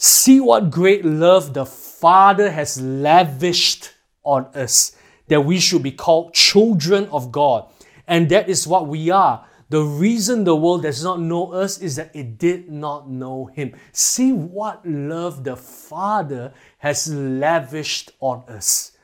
See 0.03 0.39
what 0.39 0.71
great 0.71 1.05
love 1.05 1.53
the 1.53 1.63
Father 1.63 2.49
has 2.49 2.81
lavished 2.81 3.91
on 4.23 4.45
us, 4.55 4.97
that 5.27 5.45
we 5.45 5.59
should 5.59 5.83
be 5.83 5.91
called 5.91 6.33
children 6.33 7.05
of 7.11 7.31
God. 7.31 7.71
And 8.07 8.27
that 8.29 8.49
is 8.49 8.65
what 8.65 8.87
we 8.87 9.11
are. 9.11 9.45
The 9.69 9.83
reason 9.83 10.43
the 10.43 10.55
world 10.55 10.81
does 10.81 11.03
not 11.03 11.21
know 11.21 11.53
us 11.53 11.77
is 11.77 11.97
that 11.97 12.15
it 12.15 12.39
did 12.39 12.71
not 12.71 13.11
know 13.11 13.45
Him. 13.53 13.75
See 13.91 14.33
what 14.33 14.83
love 14.83 15.43
the 15.43 15.55
Father 15.55 16.51
has 16.79 17.07
lavished 17.13 18.09
on 18.21 18.43
us. 18.49 18.97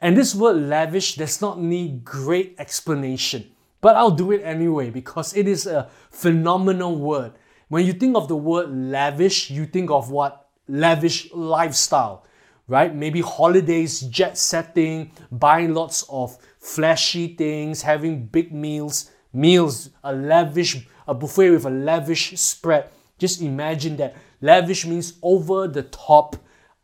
And 0.00 0.16
this 0.16 0.34
word 0.34 0.56
lavish 0.56 1.14
does 1.14 1.40
not 1.40 1.60
need 1.60 2.04
great 2.04 2.56
explanation, 2.58 3.52
but 3.80 3.94
I'll 3.94 4.10
do 4.10 4.32
it 4.32 4.42
anyway 4.42 4.90
because 4.90 5.32
it 5.36 5.46
is 5.46 5.68
a 5.68 5.88
phenomenal 6.10 6.96
word. 6.96 7.34
When 7.68 7.86
you 7.86 7.92
think 7.92 8.16
of 8.16 8.26
the 8.26 8.34
word 8.34 8.68
lavish, 8.68 9.48
you 9.48 9.64
think 9.64 9.92
of 9.92 10.10
what? 10.10 10.39
Lavish 10.70 11.32
lifestyle, 11.32 12.24
right? 12.68 12.94
Maybe 12.94 13.20
holidays, 13.20 14.00
jet 14.02 14.38
setting, 14.38 15.10
buying 15.32 15.74
lots 15.74 16.04
of 16.08 16.38
flashy 16.60 17.34
things, 17.34 17.82
having 17.82 18.26
big 18.26 18.52
meals, 18.52 19.10
meals, 19.32 19.90
a 20.04 20.14
lavish, 20.14 20.86
a 21.08 21.14
buffet 21.14 21.50
with 21.50 21.64
a 21.66 21.70
lavish 21.70 22.38
spread. 22.38 22.88
Just 23.18 23.42
imagine 23.42 23.96
that. 23.96 24.16
Lavish 24.40 24.86
means 24.86 25.14
over 25.22 25.68
the 25.68 25.82
top, 25.82 26.36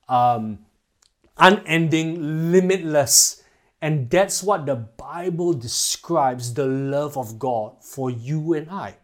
um, 0.08 0.58
unending, 1.38 2.50
limitless. 2.52 3.42
And 3.80 4.10
that's 4.10 4.42
what 4.42 4.66
the 4.66 4.76
Bible 4.76 5.52
describes 5.52 6.52
the 6.52 6.66
love 6.66 7.16
of 7.16 7.38
God 7.38 7.76
for 7.80 8.10
you 8.10 8.54
and 8.54 8.68
I. 8.70 8.96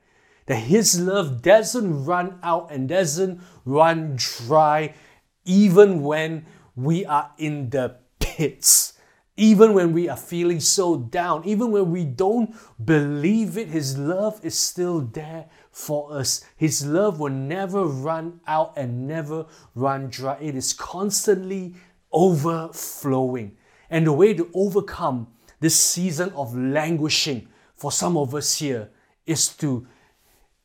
That 0.47 0.57
His 0.57 1.01
love 1.01 1.43
doesn't 1.43 2.05
run 2.05 2.39
out 2.43 2.71
and 2.71 2.89
doesn't 2.89 3.41
run 3.65 4.17
dry, 4.17 4.95
even 5.45 6.03
when 6.03 6.47
we 6.75 7.05
are 7.05 7.33
in 7.39 7.71
the 7.71 7.97
pits, 8.19 8.95
even 9.37 9.73
when 9.75 9.93
we 9.93 10.09
are 10.09 10.17
feeling 10.17 10.61
so 10.61 10.97
down, 10.97 11.45
even 11.45 11.71
when 11.71 11.91
we 11.91 12.05
don't 12.05 12.55
believe 12.85 13.57
it, 13.57 13.69
His 13.69 13.99
love 13.99 14.41
is 14.45 14.59
still 14.59 15.01
there 15.01 15.47
for 15.71 16.13
us. 16.13 16.45
His 16.57 16.87
love 16.87 17.19
will 17.19 17.33
never 17.33 17.85
run 17.85 18.41
out 18.47 18.75
and 18.77 19.07
never 19.07 19.47
run 19.75 20.09
dry. 20.09 20.37
It 20.41 20.55
is 20.55 20.73
constantly 20.73 21.75
overflowing. 22.13 23.57
And 23.89 24.07
the 24.07 24.13
way 24.13 24.35
to 24.35 24.51
overcome 24.55 25.29
this 25.61 25.79
season 25.79 26.31
of 26.31 26.57
languishing 26.57 27.49
for 27.75 27.93
some 27.93 28.17
of 28.17 28.35
us 28.35 28.59
here 28.59 28.91
is 29.27 29.49
to 29.57 29.87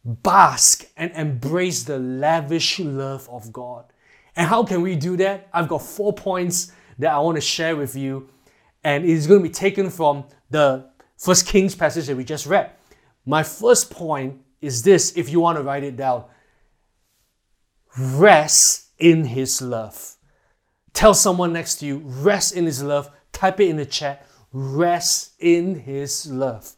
bask 0.07 0.85
and 0.95 1.11
embrace 1.11 1.83
the 1.83 1.99
lavish 1.99 2.79
love 2.79 3.27
of 3.29 3.51
God. 3.51 3.85
And 4.35 4.47
how 4.47 4.63
can 4.63 4.81
we 4.81 4.95
do 4.95 5.17
that? 5.17 5.47
I've 5.53 5.67
got 5.67 5.81
four 5.81 6.13
points 6.13 6.71
that 6.99 7.11
I 7.11 7.19
want 7.19 7.35
to 7.35 7.41
share 7.41 7.75
with 7.75 7.95
you, 7.95 8.29
and 8.83 9.05
it's 9.05 9.27
going 9.27 9.41
to 9.41 9.47
be 9.47 9.53
taken 9.53 9.89
from 9.89 10.25
the 10.49 10.89
First 11.17 11.47
Kings 11.47 11.75
passage 11.75 12.07
that 12.07 12.15
we 12.15 12.23
just 12.23 12.45
read. 12.45 12.71
My 13.25 13.43
first 13.43 13.91
point 13.91 14.39
is 14.61 14.83
this 14.83 15.15
if 15.17 15.29
you 15.29 15.39
want 15.39 15.57
to 15.57 15.63
write 15.63 15.83
it 15.83 15.97
down 15.97 16.23
rest 17.97 18.89
in 18.99 19.25
His 19.25 19.61
love. 19.61 20.15
Tell 20.93 21.13
someone 21.13 21.53
next 21.53 21.75
to 21.77 21.85
you, 21.85 21.97
rest 22.05 22.55
in 22.55 22.65
His 22.65 22.83
love. 22.83 23.09
Type 23.31 23.59
it 23.59 23.69
in 23.69 23.75
the 23.75 23.85
chat, 23.85 24.25
rest 24.51 25.33
in 25.39 25.79
His 25.79 26.27
love. 26.31 26.75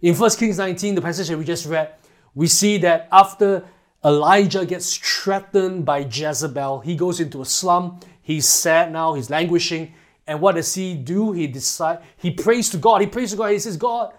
In 0.00 0.14
1 0.14 0.30
Kings 0.32 0.58
19, 0.58 0.94
the 0.94 1.02
passage 1.02 1.28
that 1.28 1.38
we 1.38 1.44
just 1.44 1.66
read, 1.66 1.94
we 2.34 2.46
see 2.46 2.78
that 2.78 3.08
after 3.12 3.64
Elijah 4.04 4.66
gets 4.66 4.96
threatened 4.96 5.84
by 5.84 5.98
Jezebel, 5.98 6.80
he 6.80 6.96
goes 6.96 7.20
into 7.20 7.42
a 7.42 7.44
slum. 7.44 8.00
He's 8.20 8.48
sad 8.48 8.92
now, 8.92 9.14
he's 9.14 9.30
languishing. 9.30 9.94
And 10.26 10.40
what 10.40 10.54
does 10.54 10.74
he 10.74 10.94
do? 10.94 11.32
He 11.32 11.46
decide 11.46 12.00
he 12.16 12.30
prays 12.30 12.70
to 12.70 12.76
God. 12.76 13.00
He 13.00 13.06
prays 13.06 13.32
to 13.32 13.36
God. 13.36 13.48
He 13.48 13.58
says, 13.58 13.76
God, 13.76 14.14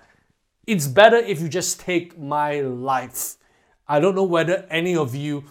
it's 0.67 0.87
better 0.87 1.17
if 1.17 1.41
you 1.41 1.49
just 1.49 1.79
take 1.79 2.19
my 2.19 2.61
life. 2.61 3.35
I 3.87 3.99
don't 3.99 4.15
know 4.15 4.23
whether 4.23 4.65
any 4.69 4.95
of 4.95 5.15
you 5.15 5.43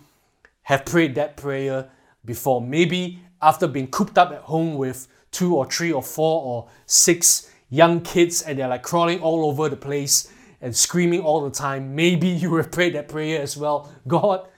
have 0.62 0.85
prayed 0.85 1.14
that 1.16 1.37
prayer 1.37 1.90
before. 2.25 2.61
Maybe 2.61 3.21
after 3.40 3.66
being 3.66 3.88
cooped 3.88 4.16
up 4.16 4.31
at 4.33 4.42
home 4.42 4.76
with 4.76 5.09
two 5.31 5.57
or 5.57 5.66
three 5.66 5.92
or 5.92 6.02
four 6.02 6.42
or 6.42 6.69
six 6.87 7.50
young 7.71 8.00
kids 8.02 8.42
and 8.42 8.59
they're 8.59 8.69
like 8.69 8.83
crawling 8.83 9.21
all 9.21 9.47
over 9.47 9.69
the 9.69 9.76
place 9.76 10.31
and 10.62 10.75
screaming 10.75 11.21
all 11.21 11.42
the 11.42 11.50
time. 11.50 11.95
Maybe 11.95 12.28
you 12.28 12.54
have 12.54 12.71
prayed 12.71 12.95
that 12.95 13.09
prayer 13.09 13.42
as 13.42 13.57
well. 13.57 13.92
God, 14.07 14.49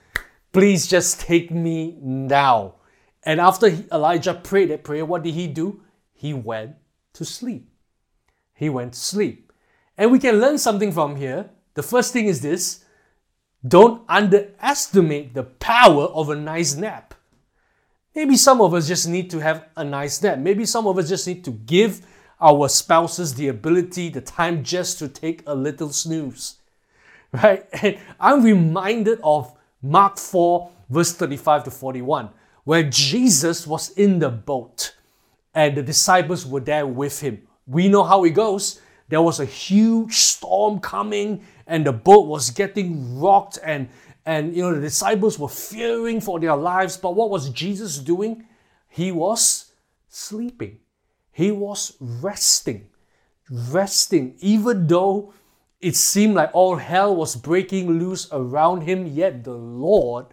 please 0.53 0.87
just 0.87 1.19
take 1.19 1.51
me 1.51 1.97
now. 1.99 2.75
And 3.23 3.41
after 3.41 3.67
Elijah 3.91 4.35
prayed 4.35 4.69
that 4.69 4.83
prayer, 4.83 5.03
what 5.03 5.23
did 5.23 5.33
he 5.33 5.47
do? 5.47 5.81
He 6.13 6.33
went 6.33 6.75
to 7.13 7.25
sleep. 7.25 7.67
He 8.53 8.69
went 8.69 8.93
to 8.93 8.99
sleep. 8.99 9.51
And 9.97 10.11
we 10.11 10.19
can 10.19 10.39
learn 10.39 10.59
something 10.59 10.91
from 10.91 11.15
here. 11.15 11.49
The 11.73 11.83
first 11.83 12.13
thing 12.13 12.27
is 12.27 12.41
this 12.41 12.85
don't 13.67 14.03
underestimate 14.07 15.33
the 15.33 15.43
power 15.43 16.03
of 16.03 16.29
a 16.29 16.35
nice 16.35 16.75
nap. 16.75 17.15
Maybe 18.13 18.37
some 18.37 18.61
of 18.61 18.73
us 18.75 18.87
just 18.87 19.07
need 19.07 19.29
to 19.31 19.39
have 19.39 19.65
a 19.75 19.83
nice 19.83 20.21
nap. 20.21 20.37
Maybe 20.37 20.65
some 20.65 20.85
of 20.85 20.99
us 20.99 21.09
just 21.09 21.27
need 21.27 21.43
to 21.45 21.51
give 21.51 22.05
our 22.39 22.67
spouses 22.69 23.35
the 23.35 23.47
ability, 23.47 24.09
the 24.09 24.21
time 24.21 24.63
just 24.63 24.99
to 24.99 25.07
take 25.07 25.43
a 25.45 25.55
little 25.55 25.89
snooze. 25.89 26.57
Right? 27.31 27.65
And 27.81 27.97
I'm 28.19 28.43
reminded 28.43 29.19
of 29.21 29.53
Mark 29.81 30.17
4, 30.17 30.71
verse 30.89 31.11
35 31.11 31.65
to 31.65 31.71
41, 31.71 32.29
where 32.63 32.83
Jesus 32.83 33.67
was 33.67 33.89
in 33.89 34.19
the 34.19 34.29
boat 34.29 34.95
and 35.55 35.75
the 35.75 35.81
disciples 35.81 36.45
were 36.45 36.59
there 36.59 36.85
with 36.85 37.21
him. 37.21 37.41
We 37.65 37.87
know 37.87 38.03
how 38.03 38.25
it 38.25 38.31
goes. 38.31 38.81
There 39.07 39.21
was 39.21 39.39
a 39.39 39.45
huge 39.45 40.15
storm 40.15 40.79
coming, 40.79 41.45
and 41.65 41.85
the 41.85 41.93
boat 41.93 42.27
was 42.27 42.49
getting 42.51 43.19
rocked, 43.19 43.57
and 43.63 43.87
and 44.25 44.55
you 44.55 44.63
know 44.63 44.75
the 44.75 44.81
disciples 44.81 45.39
were 45.39 45.49
fearing 45.49 46.19
for 46.19 46.39
their 46.39 46.55
lives. 46.55 46.97
But 46.97 47.15
what 47.15 47.29
was 47.29 47.49
Jesus 47.49 47.97
doing? 47.99 48.45
He 48.89 49.11
was 49.11 49.71
sleeping. 50.09 50.79
He 51.35 51.51
was 51.51 51.97
resting, 51.99 52.87
resting, 53.51 54.35
even 54.39 54.87
though 54.87 55.33
it 55.81 55.97
seemed 55.97 56.35
like 56.35 56.49
all 56.53 56.77
hell 56.77 57.13
was 57.13 57.35
breaking 57.35 57.99
loose 57.99 58.29
around 58.31 58.83
him, 58.83 59.05
yet 59.05 59.43
the 59.43 59.51
Lord 59.51 60.27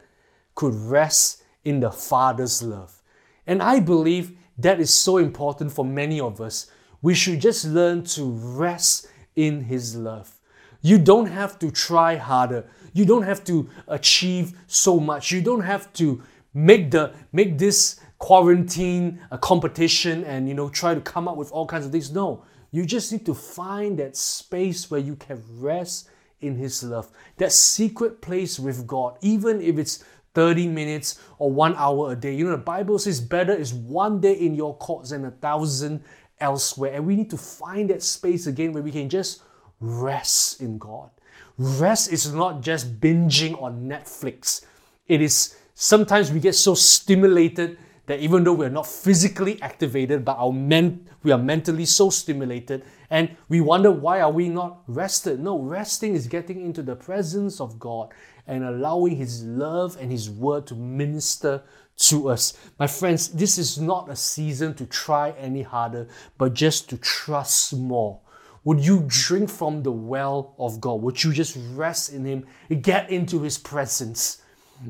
could 0.55 0.77
rest 0.77 1.43
in 1.65 1.81
the 1.81 1.91
Father's 1.91 2.63
love. 2.63 3.03
And 3.49 3.61
I 3.61 3.81
believe 3.81 4.39
that 4.59 4.79
is 4.79 4.95
so 4.95 5.17
important 5.17 5.73
for 5.73 5.85
many 5.85 6.21
of 6.21 6.41
us. 6.41 6.71
We 7.01 7.15
should 7.15 7.41
just 7.41 7.65
learn 7.65 8.05
to 8.15 8.31
rest 8.31 9.09
in 9.35 9.63
His 9.63 9.97
love. 9.97 10.39
You 10.83 10.99
don't 10.99 11.27
have 11.27 11.59
to 11.59 11.73
try 11.73 12.15
harder. 12.15 12.71
You 12.93 13.07
don't 13.07 13.25
have 13.25 13.43
to 13.47 13.69
achieve 13.89 14.57
so 14.69 15.01
much. 15.01 15.33
You 15.33 15.43
don't 15.43 15.63
have 15.63 15.93
to 15.95 16.23
make 16.55 16.93
the 16.93 17.13
make 17.33 17.59
this 17.59 17.99
quarantine 18.23 19.19
a 19.33 19.37
competition 19.37 20.23
and 20.23 20.49
you 20.49 20.55
know 20.55 20.69
try 20.69 20.95
to 20.95 21.01
come 21.01 21.27
up 21.27 21.37
with 21.37 21.51
all 21.51 21.67
kinds 21.67 21.85
of 21.85 21.91
things. 21.91 22.13
No 22.13 22.45
you 22.71 22.87
just 22.87 23.11
need 23.11 23.27
to 23.27 23.35
find 23.35 23.99
that 23.99 24.17
space 24.17 24.89
where 24.89 25.01
you 25.01 25.17
can 25.17 25.43
rest 25.59 26.09
in 26.41 26.55
his 26.55 26.85
love. 26.85 27.11
That 27.39 27.51
secret 27.51 28.21
place 28.21 28.61
with 28.61 28.87
god 28.87 29.19
even 29.23 29.61
if 29.61 29.77
it's 29.77 30.05
30 30.35 30.69
minutes 30.69 31.19
or 31.41 31.51
one 31.51 31.75
hour 31.77 32.13
a 32.13 32.15
day. 32.15 32.33
You 32.33 32.45
know 32.45 32.53
the 32.53 32.59
bible 32.59 33.01
says 33.01 33.21
better 33.21 33.53
is 33.53 33.75
one 33.75 34.21
day 34.21 34.35
in 34.35 34.55
your 34.55 34.77
courts 34.77 35.11
than 35.11 35.25
a 35.25 35.33
thousand 35.33 36.05
elsewhere. 36.39 36.93
And 36.95 37.05
we 37.05 37.17
need 37.17 37.31
to 37.31 37.37
find 37.37 37.91
that 37.91 38.05
space 38.05 38.47
again 38.47 38.73
where 38.73 38.85
we 38.85 38.93
can 38.93 39.09
just 39.09 39.43
rest 39.81 40.61
in 40.61 40.79
god. 40.79 41.11
Rest 41.59 42.13
is 42.13 42.33
not 42.33 42.61
just 42.61 43.01
binging 43.01 43.61
on 43.61 43.89
netflix. 43.89 44.65
It 45.09 45.21
is 45.21 45.57
sometimes 45.75 46.31
we 46.31 46.39
get 46.39 46.55
so 46.55 46.77
stimulated 46.77 47.79
that 48.13 48.21
even 48.21 48.45
though 48.45 48.53
we're 48.53 48.69
not 48.69 48.87
physically 48.87 49.61
activated, 49.63 50.23
but 50.23 50.37
our 50.39 50.53
men, 50.53 51.09
we 51.23 51.33
are 51.33 51.39
mentally 51.39 51.87
so 51.87 52.11
stimulated, 52.11 52.85
and 53.09 53.35
we 53.49 53.63
wonder 53.63 53.91
why 53.91 54.21
are 54.21 54.31
we 54.31 54.51
not 54.51 54.83
rested? 54.87 55.41
No, 55.41 55.59
resting 55.59 56.15
is 56.15 56.27
getting 56.27 56.61
into 56.61 56.83
the 56.83 56.95
presence 56.95 57.59
of 57.59 57.79
God 57.79 58.13
and 58.47 58.65
allowing 58.65 59.17
His 59.17 59.43
love 59.45 59.97
and 59.99 60.13
His 60.13 60.29
word 60.29 60.67
to 60.67 60.75
minister 60.75 61.63
to 61.97 62.29
us. 62.29 62.53
My 62.79 62.87
friends, 62.87 63.29
this 63.29 63.57
is 63.57 63.81
not 63.81 64.11
a 64.11 64.17
season 64.17 64.75
to 64.75 64.85
try 64.85 65.31
any 65.39 65.63
harder, 65.63 66.07
but 66.37 66.53
just 66.53 66.91
to 66.91 66.99
trust 66.99 67.75
more. 67.75 68.21
Would 68.65 68.85
you 68.85 69.05
drink 69.07 69.49
from 69.49 69.83
the 69.83 69.91
well 69.91 70.55
of 70.59 70.83
God? 70.83 71.01
Would 71.01 71.25
you 71.25 71.33
just 71.33 71.57
rest 71.73 72.13
in 72.13 72.27
Him, 72.27 72.45
get 72.83 73.09
into 73.09 73.41
His 73.41 73.57
presence? 73.57 74.43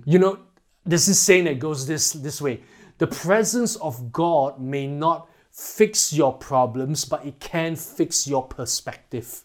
You 0.04 0.18
know, 0.18 0.38
this 0.84 1.06
saying 1.20 1.44
that 1.44 1.60
goes 1.60 1.86
this, 1.86 2.12
this 2.12 2.42
way 2.42 2.62
the 3.02 3.08
presence 3.08 3.74
of 3.74 4.12
God 4.12 4.60
may 4.60 4.86
not 4.86 5.28
fix 5.50 6.12
your 6.12 6.34
problems, 6.34 7.04
but 7.04 7.26
it 7.26 7.40
can 7.40 7.74
fix 7.74 8.28
your 8.28 8.46
perspective. 8.46 9.42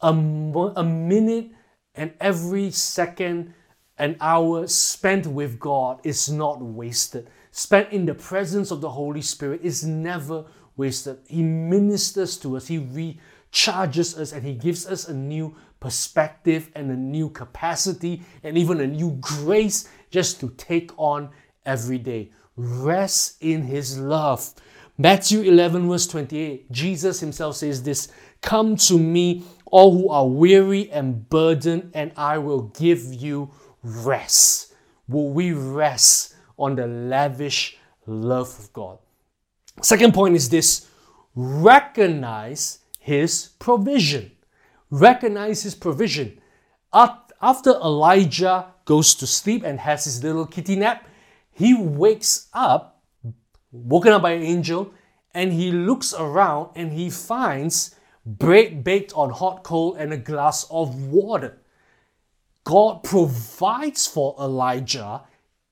A, 0.00 0.08
a 0.08 0.82
minute 0.82 1.52
and 1.94 2.12
every 2.20 2.72
second 2.72 3.54
an 3.98 4.16
hour 4.20 4.66
spent 4.66 5.28
with 5.28 5.60
God 5.60 6.00
is 6.02 6.28
not 6.28 6.60
wasted. 6.60 7.30
Spent 7.52 7.92
in 7.92 8.04
the 8.04 8.14
presence 8.14 8.72
of 8.72 8.80
the 8.80 8.90
Holy 8.90 9.22
Spirit 9.22 9.60
is 9.62 9.84
never 9.84 10.46
wasted. 10.76 11.18
He 11.28 11.44
ministers 11.44 12.36
to 12.38 12.56
us, 12.56 12.66
He 12.66 12.80
recharges 12.80 14.18
us, 14.18 14.32
and 14.32 14.44
He 14.44 14.54
gives 14.54 14.88
us 14.88 15.06
a 15.06 15.14
new 15.14 15.54
perspective 15.78 16.68
and 16.74 16.90
a 16.90 16.96
new 16.96 17.28
capacity 17.28 18.22
and 18.42 18.58
even 18.58 18.80
a 18.80 18.86
new 18.88 19.16
grace 19.20 19.88
just 20.10 20.40
to 20.40 20.48
take 20.56 20.90
on 20.96 21.30
every 21.64 21.98
day 21.98 22.30
rest 22.56 23.36
in 23.40 23.62
His 23.62 23.98
love. 23.98 24.54
Matthew 24.98 25.40
11, 25.40 25.88
verse 25.88 26.06
28, 26.06 26.70
Jesus 26.70 27.20
himself 27.20 27.56
says 27.56 27.82
this 27.82 28.08
Come 28.40 28.76
to 28.76 28.98
me, 28.98 29.42
all 29.66 29.92
who 29.92 30.10
are 30.10 30.26
weary 30.26 30.90
and 30.90 31.28
burdened, 31.28 31.90
and 31.94 32.12
I 32.16 32.38
will 32.38 32.62
give 32.78 33.12
you 33.14 33.50
rest. 33.82 34.74
Will 35.08 35.30
we 35.30 35.52
rest 35.52 36.34
on 36.58 36.76
the 36.76 36.86
lavish 36.86 37.78
love 38.06 38.56
of 38.58 38.72
God? 38.72 38.98
Second 39.80 40.12
point 40.12 40.36
is 40.36 40.50
this 40.50 40.88
recognize 41.34 42.80
his 42.98 43.50
provision. 43.58 44.30
Recognize 44.90 45.62
his 45.62 45.74
provision. 45.74 46.38
After 46.92 47.70
Elijah 47.70 48.66
goes 48.84 49.14
to 49.14 49.26
sleep 49.26 49.64
and 49.64 49.80
has 49.80 50.04
his 50.04 50.22
little 50.22 50.46
kitty 50.46 50.76
nap, 50.76 51.08
he 51.52 51.74
wakes 51.74 52.48
up, 52.52 53.02
woken 53.70 54.12
up 54.12 54.22
by 54.22 54.32
an 54.32 54.42
angel, 54.42 54.92
and 55.34 55.52
he 55.52 55.70
looks 55.70 56.12
around 56.12 56.70
and 56.74 56.92
he 56.92 57.10
finds 57.10 57.94
bread 58.24 58.84
baked 58.84 59.12
on 59.14 59.30
hot 59.30 59.62
coal 59.62 59.94
and 59.94 60.12
a 60.12 60.16
glass 60.16 60.66
of 60.70 60.94
water. 61.12 61.58
God 62.64 63.02
provides 63.02 64.06
for 64.06 64.36
Elijah 64.38 65.22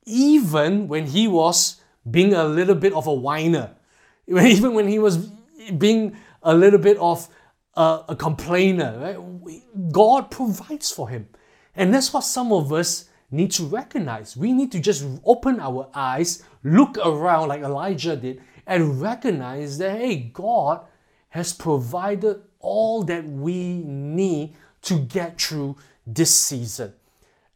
even 0.04 0.88
when 0.88 1.06
he 1.06 1.28
was 1.28 1.80
being 2.10 2.34
a 2.34 2.44
little 2.44 2.74
bit 2.74 2.92
of 2.92 3.06
a 3.06 3.14
whiner, 3.14 3.74
even 4.26 4.74
when 4.74 4.88
he 4.88 4.98
was 4.98 5.30
being 5.78 6.16
a 6.42 6.54
little 6.54 6.78
bit 6.78 6.96
of 6.98 7.28
a, 7.74 8.04
a 8.08 8.16
complainer. 8.16 8.98
Right? 8.98 9.62
God 9.92 10.30
provides 10.30 10.90
for 10.90 11.08
him. 11.08 11.28
And 11.76 11.94
that's 11.94 12.12
what 12.12 12.24
some 12.24 12.52
of 12.52 12.72
us 12.72 13.09
need 13.30 13.52
to 13.52 13.64
recognize. 13.64 14.36
We 14.36 14.52
need 14.52 14.72
to 14.72 14.80
just 14.80 15.04
open 15.24 15.60
our 15.60 15.88
eyes, 15.94 16.42
look 16.64 16.98
around 16.98 17.48
like 17.48 17.62
Elijah 17.62 18.16
did, 18.16 18.42
and 18.66 19.00
recognize 19.00 19.78
that, 19.78 19.98
hey, 19.98 20.30
God 20.32 20.84
has 21.30 21.52
provided 21.52 22.42
all 22.58 23.02
that 23.04 23.24
we 23.24 23.82
need 23.84 24.54
to 24.82 24.98
get 24.98 25.40
through 25.40 25.76
this 26.06 26.34
season. 26.34 26.92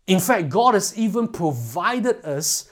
In 0.07 0.21
fact, 0.21 0.49
God 0.49 0.75
has 0.75 0.97
even 0.99 1.29
provided 1.29 2.25
us 2.25 2.69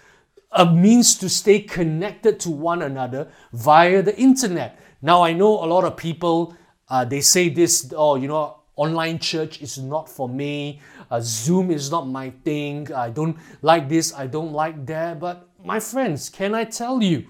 a 0.53 0.71
means 0.71 1.17
to 1.17 1.29
stay 1.29 1.61
connected 1.61 2.39
to 2.41 2.51
one 2.51 2.83
another 2.83 3.29
via 3.53 4.03
the 4.03 4.17
internet. 4.19 4.79
Now, 5.01 5.23
I 5.23 5.33
know 5.33 5.65
a 5.65 5.67
lot 5.67 5.85
of 5.85 5.97
people, 5.97 6.55
uh, 6.89 7.05
they 7.05 7.23
say 7.23 7.49
this, 7.49 7.93
oh, 7.97 8.17
you 8.17 8.29
know, 8.29 8.61
online 8.77 9.19
church 9.19 9.63
is 9.63 9.79
not 9.79 10.09
for 10.09 10.29
me, 10.29 10.81
uh, 11.13 11.21
Zoom 11.21 11.71
is 11.71 11.91
not 11.91 12.09
my 12.09 12.31
thing, 12.43 12.91
I 12.93 13.11
don't 13.11 13.37
like 13.61 13.87
this, 13.87 14.15
I 14.15 14.27
don't 14.27 14.53
like 14.53 14.87
that. 14.87 15.21
But 15.21 15.47
my 15.63 15.79
friends, 15.79 16.31
can 16.31 16.55
I 16.55 16.65
tell 16.65 17.03
you, 17.03 17.27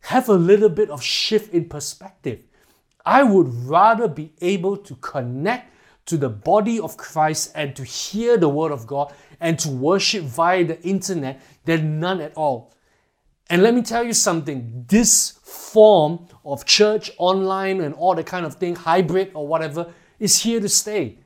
have 0.00 0.28
a 0.28 0.34
little 0.34 0.68
bit 0.68 0.90
of 0.90 1.00
shift 1.00 1.54
in 1.54 1.68
perspective. 1.68 2.40
I 3.06 3.22
would 3.22 3.48
rather 3.68 4.08
be 4.08 4.32
able 4.40 4.76
to 4.78 4.96
connect 4.96 5.72
to 6.06 6.16
the 6.16 6.28
body 6.28 6.80
of 6.80 6.96
Christ 6.96 7.52
and 7.54 7.74
to 7.76 7.84
hear 7.84 8.36
the 8.36 8.48
word 8.48 8.72
of 8.72 8.86
God 8.86 9.14
and 9.40 9.58
to 9.60 9.70
worship 9.70 10.24
via 10.24 10.64
the 10.64 10.82
internet 10.82 11.40
than 11.64 12.00
none 12.00 12.20
at 12.20 12.34
all. 12.34 12.74
And 13.48 13.62
let 13.62 13.74
me 13.74 13.82
tell 13.82 14.02
you 14.02 14.12
something 14.12 14.84
this 14.88 15.38
form 15.44 16.26
of 16.44 16.64
church 16.64 17.12
online 17.18 17.80
and 17.80 17.94
all 17.94 18.14
the 18.14 18.24
kind 18.24 18.44
of 18.44 18.56
thing, 18.56 18.74
hybrid 18.74 19.30
or 19.34 19.46
whatever, 19.46 19.92
is 20.18 20.42
here 20.42 20.60
to 20.60 20.68
stay. 20.68 21.18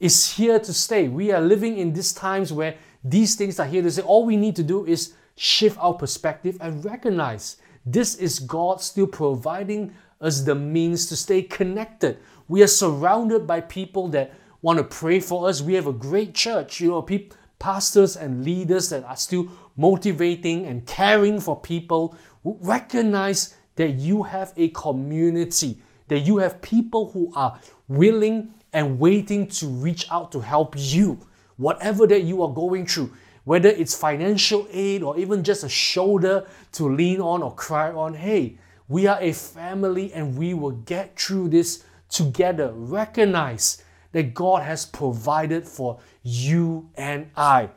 Is 0.00 0.34
here 0.34 0.60
to 0.60 0.72
stay. 0.72 1.08
We 1.08 1.32
are 1.32 1.40
living 1.40 1.76
in 1.78 1.92
these 1.92 2.12
times 2.12 2.52
where 2.52 2.76
these 3.02 3.34
things 3.34 3.58
are 3.58 3.66
here 3.66 3.82
to 3.82 3.90
stay. 3.90 4.02
All 4.02 4.24
we 4.24 4.36
need 4.36 4.54
to 4.56 4.62
do 4.62 4.86
is 4.86 5.14
shift 5.34 5.76
our 5.80 5.94
perspective 5.94 6.56
and 6.60 6.84
recognize 6.84 7.56
this 7.84 8.14
is 8.16 8.38
God 8.38 8.80
still 8.80 9.06
providing 9.06 9.92
us 10.20 10.42
the 10.42 10.54
means 10.54 11.06
to 11.06 11.16
stay 11.16 11.42
connected. 11.42 12.18
We 12.46 12.62
are 12.62 12.68
surrounded 12.68 13.46
by 13.46 13.62
people 13.62 14.08
that 14.08 14.34
want 14.62 14.78
to 14.78 14.84
pray 14.84 15.20
for 15.20 15.48
us. 15.48 15.62
We 15.62 15.74
have 15.74 15.86
a 15.86 15.92
great 15.92 16.34
church, 16.34 16.80
you 16.80 16.90
know, 16.90 17.02
people, 17.02 17.36
pastors 17.58 18.16
and 18.16 18.44
leaders 18.44 18.90
that 18.90 19.04
are 19.04 19.16
still 19.16 19.48
motivating 19.76 20.66
and 20.66 20.86
caring 20.86 21.40
for 21.40 21.60
people. 21.60 22.16
Recognize 22.44 23.56
that 23.76 23.92
you 23.92 24.22
have 24.22 24.52
a 24.56 24.68
community, 24.68 25.80
that 26.08 26.20
you 26.20 26.38
have 26.38 26.62
people 26.62 27.10
who 27.10 27.32
are 27.34 27.58
willing 27.88 28.54
and 28.72 28.98
waiting 28.98 29.46
to 29.48 29.66
reach 29.66 30.10
out 30.10 30.32
to 30.32 30.40
help 30.40 30.74
you, 30.76 31.18
whatever 31.56 32.06
that 32.06 32.22
you 32.22 32.42
are 32.42 32.52
going 32.52 32.86
through 32.86 33.12
whether 33.48 33.70
it's 33.70 33.96
financial 33.96 34.68
aid 34.70 35.02
or 35.02 35.18
even 35.18 35.42
just 35.42 35.64
a 35.64 35.68
shoulder 35.70 36.46
to 36.70 36.84
lean 36.84 37.18
on 37.18 37.42
or 37.42 37.54
cry 37.54 37.90
on. 37.90 38.12
Hey, 38.12 38.58
we 38.88 39.06
are 39.06 39.18
a 39.22 39.32
family 39.32 40.12
and 40.12 40.36
we 40.36 40.52
will 40.52 40.72
get 40.72 41.18
through 41.18 41.48
this 41.48 41.82
together. 42.10 42.70
Recognize 42.74 43.82
that 44.12 44.34
God 44.34 44.64
has 44.64 44.84
provided 44.84 45.66
for 45.66 45.98
you 46.22 46.90
and 46.94 47.30
I. 47.38 47.70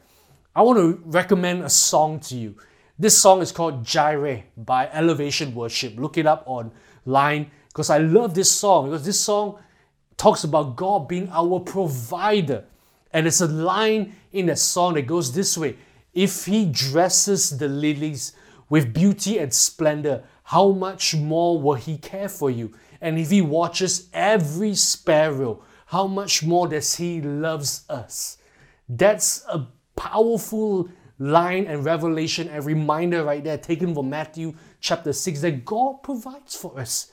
I 0.54 0.62
want 0.62 0.78
to 0.78 1.02
recommend 1.06 1.64
a 1.64 1.70
song 1.70 2.20
to 2.20 2.36
you. 2.36 2.58
This 3.00 3.18
song 3.18 3.42
is 3.42 3.54
called 3.54 3.86
Jireh 3.86 4.44
by 4.58 4.90
Elevation 4.90 5.56
Worship. 5.56 5.98
Look 5.98 6.18
it 6.18 6.26
up 6.26 6.44
online 6.46 7.50
because 7.70 7.90
I 7.90 8.00
love 8.00 8.36
this 8.36 8.52
song 8.52 8.90
because 8.90 9.06
this 9.06 9.22
song 9.22 9.58
talks 10.22 10.44
about 10.44 10.76
God 10.76 11.08
being 11.08 11.28
our 11.32 11.60
provider. 11.60 12.64
And 13.12 13.26
it's 13.26 13.42
a 13.42 13.48
line 13.48 14.16
in 14.32 14.46
that 14.46 14.60
song 14.60 14.94
that 14.94 15.08
goes 15.08 15.34
this 15.34 15.58
way 15.58 15.78
If 16.14 16.46
he 16.46 16.68
dresses 16.68 17.58
the 17.58 17.68
lilies 17.68 18.34
with 18.70 18.94
beauty 18.94 19.40
and 19.40 19.52
splendor, 19.52 20.24
how 20.44 20.74
much 20.74 21.16
more 21.16 21.60
will 21.60 21.74
he 21.74 21.98
care 21.98 22.30
for 22.30 22.52
you? 22.52 22.72
And 23.02 23.18
if 23.18 23.32
he 23.32 23.42
watches 23.42 24.10
every 24.14 24.76
sparrow, 24.76 25.64
how 25.88 26.06
much 26.06 26.44
more 26.44 26.68
does 26.68 26.96
he 26.96 27.20
loves 27.20 27.84
us? 27.90 28.38
That's 28.88 29.44
a 29.50 29.66
powerful 29.96 30.90
line 31.18 31.66
and 31.66 31.84
revelation 31.84 32.48
and 32.48 32.64
reminder 32.64 33.24
right 33.24 33.44
there 33.44 33.58
taken 33.58 33.96
from 33.96 34.12
Matthew 34.12 34.54
chapter 34.82 35.14
6 35.14 35.42
that 35.42 35.66
God 35.66 36.04
provides 36.04 36.56
for 36.56 36.80
us. 36.80 37.12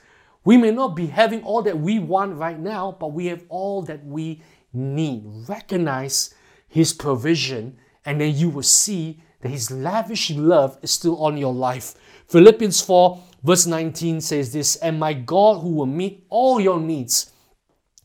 We 0.49 0.57
may 0.57 0.71
not 0.71 0.97
be 0.97 1.09
having 1.09 1.43
all 1.43 1.61
that 1.61 1.79
we 1.79 1.99
want 1.99 2.39
right 2.39 2.59
now, 2.59 2.97
but 2.99 3.13
we 3.13 3.27
have 3.27 3.45
all 3.51 3.83
that 3.83 4.03
we 4.03 4.41
need. 4.73 5.23
Recognize 5.47 6.35
His 6.69 6.95
provision, 6.95 7.77
and 8.07 8.19
then 8.19 8.35
you 8.35 8.49
will 8.49 8.63
see 8.63 9.21
that 9.43 9.51
His 9.51 9.71
lavish 9.71 10.31
love 10.31 10.79
is 10.81 10.91
still 10.91 11.23
on 11.23 11.37
your 11.37 11.53
life. 11.53 11.97
Philippians 12.29 12.81
4, 12.81 13.23
verse 13.45 13.67
19 13.67 14.23
says 14.23 14.51
this 14.51 14.77
And 14.77 14.99
my 14.99 15.13
God, 15.13 15.61
who 15.61 15.75
will 15.75 15.85
meet 15.85 16.25
all 16.31 16.59
your 16.59 16.81
needs 16.81 17.31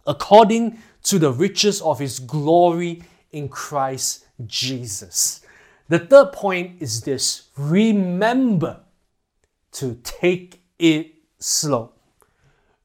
according 0.06 0.80
to 1.04 1.20
the 1.20 1.32
riches 1.32 1.82
of 1.82 1.98
His 1.98 2.20
glory 2.20 3.04
in 3.32 3.48
Christ 3.48 4.26
Jesus. 4.48 5.40
The 5.88 6.00
third 6.00 6.34
point 6.34 6.82
is 6.82 7.04
this 7.04 7.44
remember 7.56 8.82
to 9.72 9.98
take 10.04 10.62
it 10.78 11.14
slow. 11.40 11.93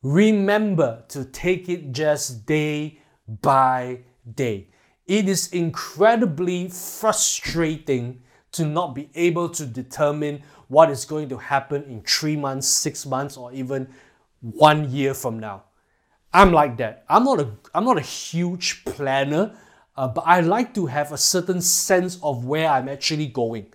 Remember 0.02 1.04
to 1.08 1.24
take 1.24 1.68
it 1.68 1.92
just 1.92 2.46
day 2.46 3.00
by 3.26 4.00
day. 4.34 4.68
It 5.06 5.28
is 5.28 5.48
incredibly 5.52 6.68
frustrating 6.68 8.22
to 8.52 8.64
not 8.64 8.94
be 8.94 9.10
able 9.14 9.48
to 9.50 9.66
determine 9.66 10.42
what 10.68 10.90
is 10.90 11.04
going 11.04 11.28
to 11.30 11.38
happen 11.38 11.82
in 11.84 12.02
three 12.02 12.36
months, 12.36 12.68
six 12.68 13.06
months, 13.06 13.36
or 13.36 13.52
even 13.52 13.88
one 14.40 14.90
year 14.90 15.14
from 15.14 15.40
now. 15.40 15.64
I'm 16.32 16.52
like 16.52 16.76
that. 16.76 17.04
I'm 17.08 17.24
not 17.24 17.40
a 17.40 17.50
I'm 17.74 17.84
not 17.84 17.98
a 17.98 18.02
huge 18.02 18.84
planner, 18.84 19.56
uh, 19.96 20.08
but 20.08 20.22
I 20.26 20.40
like 20.40 20.74
to 20.74 20.86
have 20.86 21.10
a 21.10 21.18
certain 21.18 21.60
sense 21.60 22.18
of 22.22 22.44
where 22.44 22.68
I'm 22.68 22.88
actually 22.88 23.26
going. 23.26 23.72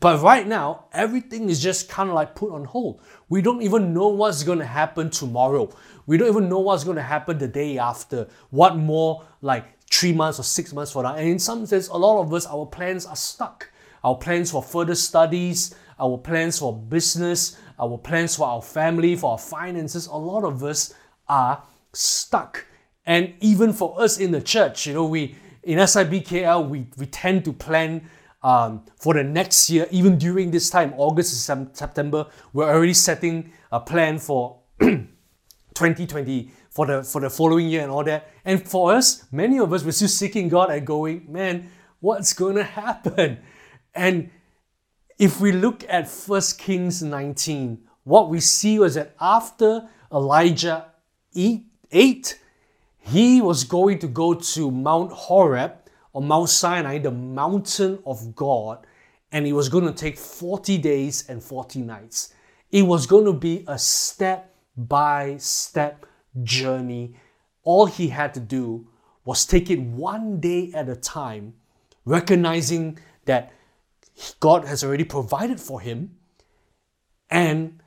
But 0.00 0.20
right 0.22 0.46
now, 0.46 0.84
everything 0.92 1.48
is 1.48 1.62
just 1.62 1.88
kind 1.88 2.10
of 2.10 2.14
like 2.14 2.34
put 2.34 2.52
on 2.52 2.64
hold. 2.64 3.00
We 3.30 3.40
don't 3.40 3.62
even 3.62 3.94
know 3.94 4.08
what's 4.08 4.42
going 4.42 4.58
to 4.58 4.66
happen 4.66 5.08
tomorrow. 5.08 5.70
We 6.06 6.18
don't 6.18 6.28
even 6.28 6.48
know 6.48 6.58
what's 6.58 6.84
going 6.84 6.96
to 6.96 7.02
happen 7.02 7.38
the 7.38 7.48
day 7.48 7.78
after. 7.78 8.28
What 8.50 8.76
more 8.76 9.24
like 9.40 9.64
three 9.90 10.12
months 10.12 10.38
or 10.38 10.42
six 10.42 10.74
months 10.74 10.92
from 10.92 11.04
now. 11.04 11.14
And 11.14 11.26
in 11.26 11.38
some 11.38 11.64
sense, 11.64 11.88
a 11.88 11.96
lot 11.96 12.20
of 12.20 12.32
us, 12.34 12.44
our 12.46 12.66
plans 12.66 13.06
are 13.06 13.16
stuck. 13.16 13.70
Our 14.04 14.16
plans 14.16 14.50
for 14.50 14.62
further 14.62 14.94
studies, 14.94 15.74
our 15.98 16.18
plans 16.18 16.58
for 16.58 16.76
business, 16.76 17.58
our 17.78 17.96
plans 17.96 18.36
for 18.36 18.46
our 18.46 18.62
family, 18.62 19.16
for 19.16 19.32
our 19.32 19.38
finances, 19.38 20.06
a 20.06 20.16
lot 20.16 20.44
of 20.44 20.62
us 20.62 20.94
are 21.28 21.62
stuck. 21.92 22.66
And 23.06 23.32
even 23.40 23.72
for 23.72 24.00
us 24.00 24.18
in 24.18 24.32
the 24.32 24.42
church, 24.42 24.86
you 24.86 24.94
know, 24.94 25.06
we 25.06 25.34
in 25.62 25.78
SIBKL, 25.78 26.68
we, 26.68 26.86
we 26.96 27.06
tend 27.06 27.44
to 27.44 27.52
plan 27.52 28.08
um, 28.42 28.84
for 29.00 29.14
the 29.14 29.24
next 29.24 29.68
year, 29.68 29.86
even 29.90 30.16
during 30.18 30.50
this 30.50 30.70
time, 30.70 30.94
August 30.96 31.44
September, 31.44 32.26
we're 32.52 32.68
already 32.68 32.94
setting 32.94 33.52
a 33.72 33.80
plan 33.80 34.18
for 34.18 34.60
2020 34.80 36.50
for 36.70 36.86
the 36.86 37.02
for 37.02 37.20
the 37.20 37.30
following 37.30 37.68
year 37.68 37.82
and 37.82 37.90
all 37.90 38.04
that. 38.04 38.30
And 38.44 38.66
for 38.66 38.92
us, 38.92 39.24
many 39.32 39.58
of 39.58 39.72
us 39.72 39.84
we're 39.84 39.92
still 39.92 40.08
seeking 40.08 40.48
God 40.48 40.70
and 40.70 40.86
going, 40.86 41.26
man, 41.28 41.70
what's 42.00 42.32
going 42.32 42.56
to 42.56 42.64
happen? 42.64 43.38
And 43.94 44.30
if 45.18 45.40
we 45.40 45.50
look 45.50 45.84
at 45.88 46.08
First 46.08 46.58
Kings 46.60 47.02
19, 47.02 47.78
what 48.04 48.30
we 48.30 48.38
see 48.38 48.78
was 48.78 48.94
that 48.94 49.16
after 49.20 49.88
Elijah 50.12 50.86
ate, 51.34 52.38
he 53.00 53.40
was 53.40 53.64
going 53.64 53.98
to 53.98 54.06
go 54.06 54.34
to 54.34 54.70
Mount 54.70 55.12
Horeb 55.12 55.77
or 56.18 56.22
Mount 56.22 56.48
Sinai, 56.48 56.98
the 56.98 57.12
mountain 57.12 58.00
of 58.04 58.34
God, 58.34 58.84
and 59.30 59.46
it 59.46 59.52
was 59.52 59.68
going 59.68 59.84
to 59.84 59.92
take 59.92 60.18
40 60.18 60.76
days 60.78 61.24
and 61.28 61.40
40 61.40 61.82
nights. 61.82 62.34
It 62.72 62.82
was 62.82 63.06
going 63.06 63.24
to 63.26 63.32
be 63.32 63.64
a 63.68 63.78
step 63.78 64.52
by 64.76 65.36
step 65.36 66.06
journey. 66.42 67.14
All 67.62 67.86
he 67.86 68.08
had 68.08 68.34
to 68.34 68.40
do 68.40 68.88
was 69.24 69.46
take 69.46 69.70
it 69.70 69.78
one 69.78 70.40
day 70.40 70.72
at 70.74 70.88
a 70.88 70.96
time, 70.96 71.54
recognizing 72.04 72.98
that 73.26 73.52
God 74.40 74.64
has 74.64 74.82
already 74.82 75.04
provided 75.04 75.60
for 75.60 75.80
him 75.80 76.16
and 77.30 77.80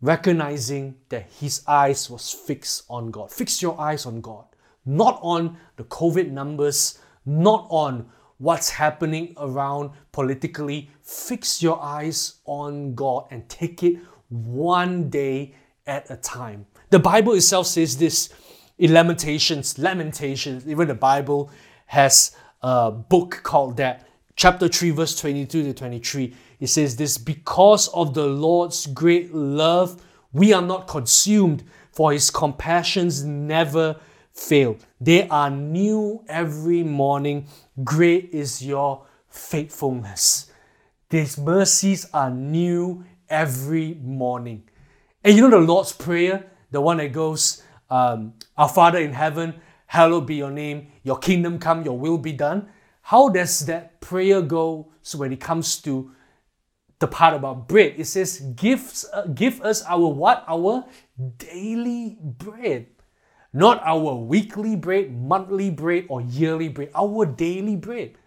recognizing 0.00 0.94
that 1.10 1.30
his 1.38 1.62
eyes 1.68 2.08
was 2.08 2.32
fixed 2.32 2.84
on 2.88 3.10
God. 3.10 3.30
Fix 3.30 3.60
your 3.60 3.78
eyes 3.78 4.06
on 4.06 4.22
God, 4.22 4.46
not 4.86 5.18
on 5.20 5.58
the 5.76 5.84
COVID 5.84 6.30
numbers, 6.30 6.98
not 7.26 7.66
on 7.70 8.06
what's 8.38 8.70
happening 8.70 9.34
around 9.38 9.90
politically. 10.12 10.90
Fix 11.02 11.62
your 11.62 11.80
eyes 11.82 12.40
on 12.44 12.94
God 12.94 13.26
and 13.30 13.48
take 13.48 13.82
it 13.82 13.98
one 14.28 15.08
day 15.10 15.54
at 15.86 16.10
a 16.10 16.16
time. 16.16 16.66
The 16.90 16.98
Bible 16.98 17.32
itself 17.34 17.66
says 17.66 17.96
this 17.96 18.30
in 18.78 18.92
Lamentations, 18.92 19.78
Lamentations, 19.78 20.66
even 20.66 20.88
the 20.88 20.94
Bible 20.94 21.50
has 21.86 22.36
a 22.62 22.90
book 22.90 23.40
called 23.42 23.76
that, 23.76 24.08
chapter 24.36 24.68
3, 24.68 24.90
verse 24.90 25.18
22 25.18 25.62
to 25.64 25.72
23. 25.72 26.34
It 26.60 26.66
says 26.66 26.96
this 26.96 27.18
because 27.18 27.88
of 27.88 28.14
the 28.14 28.26
Lord's 28.26 28.86
great 28.86 29.34
love, 29.34 30.02
we 30.32 30.52
are 30.52 30.62
not 30.62 30.88
consumed, 30.88 31.62
for 31.92 32.12
his 32.12 32.30
compassions 32.30 33.22
never 33.22 33.96
fail. 34.34 34.76
They 35.00 35.28
are 35.28 35.50
new 35.50 36.24
every 36.28 36.82
morning. 36.82 37.46
Great 37.82 38.30
is 38.32 38.64
your 38.64 39.06
faithfulness. 39.28 40.50
These 41.08 41.38
mercies 41.38 42.06
are 42.12 42.30
new 42.30 43.04
every 43.28 43.94
morning. 44.02 44.64
And 45.22 45.36
you 45.36 45.42
know 45.42 45.60
the 45.60 45.66
Lord's 45.66 45.92
Prayer, 45.92 46.50
the 46.70 46.80
one 46.80 46.98
that 46.98 47.12
goes, 47.12 47.62
um, 47.88 48.34
Our 48.56 48.68
Father 48.68 48.98
in 48.98 49.12
heaven, 49.12 49.54
hallowed 49.86 50.26
be 50.26 50.34
your 50.34 50.50
name, 50.50 50.88
your 51.02 51.18
kingdom 51.18 51.58
come, 51.58 51.84
your 51.84 51.96
will 51.96 52.18
be 52.18 52.32
done. 52.32 52.68
How 53.02 53.28
does 53.28 53.60
that 53.66 54.00
prayer 54.00 54.42
go 54.42 54.92
so 55.02 55.18
when 55.18 55.32
it 55.32 55.40
comes 55.40 55.80
to 55.82 56.10
the 56.98 57.06
part 57.06 57.34
about 57.34 57.68
bread? 57.68 57.94
It 57.96 58.06
says, 58.06 58.40
give, 58.56 59.04
uh, 59.12 59.26
give 59.28 59.60
us 59.62 59.84
our 59.84 60.08
what? 60.08 60.44
Our 60.48 60.84
daily 61.36 62.18
bread. 62.20 62.86
Not 63.54 63.80
our 63.84 64.16
weekly 64.16 64.74
bread, 64.74 65.16
monthly 65.16 65.70
bread, 65.70 66.06
or 66.08 66.20
yearly 66.20 66.68
bread, 66.68 66.90
our 66.92 67.24
daily 67.24 67.76
bread. 67.76 68.18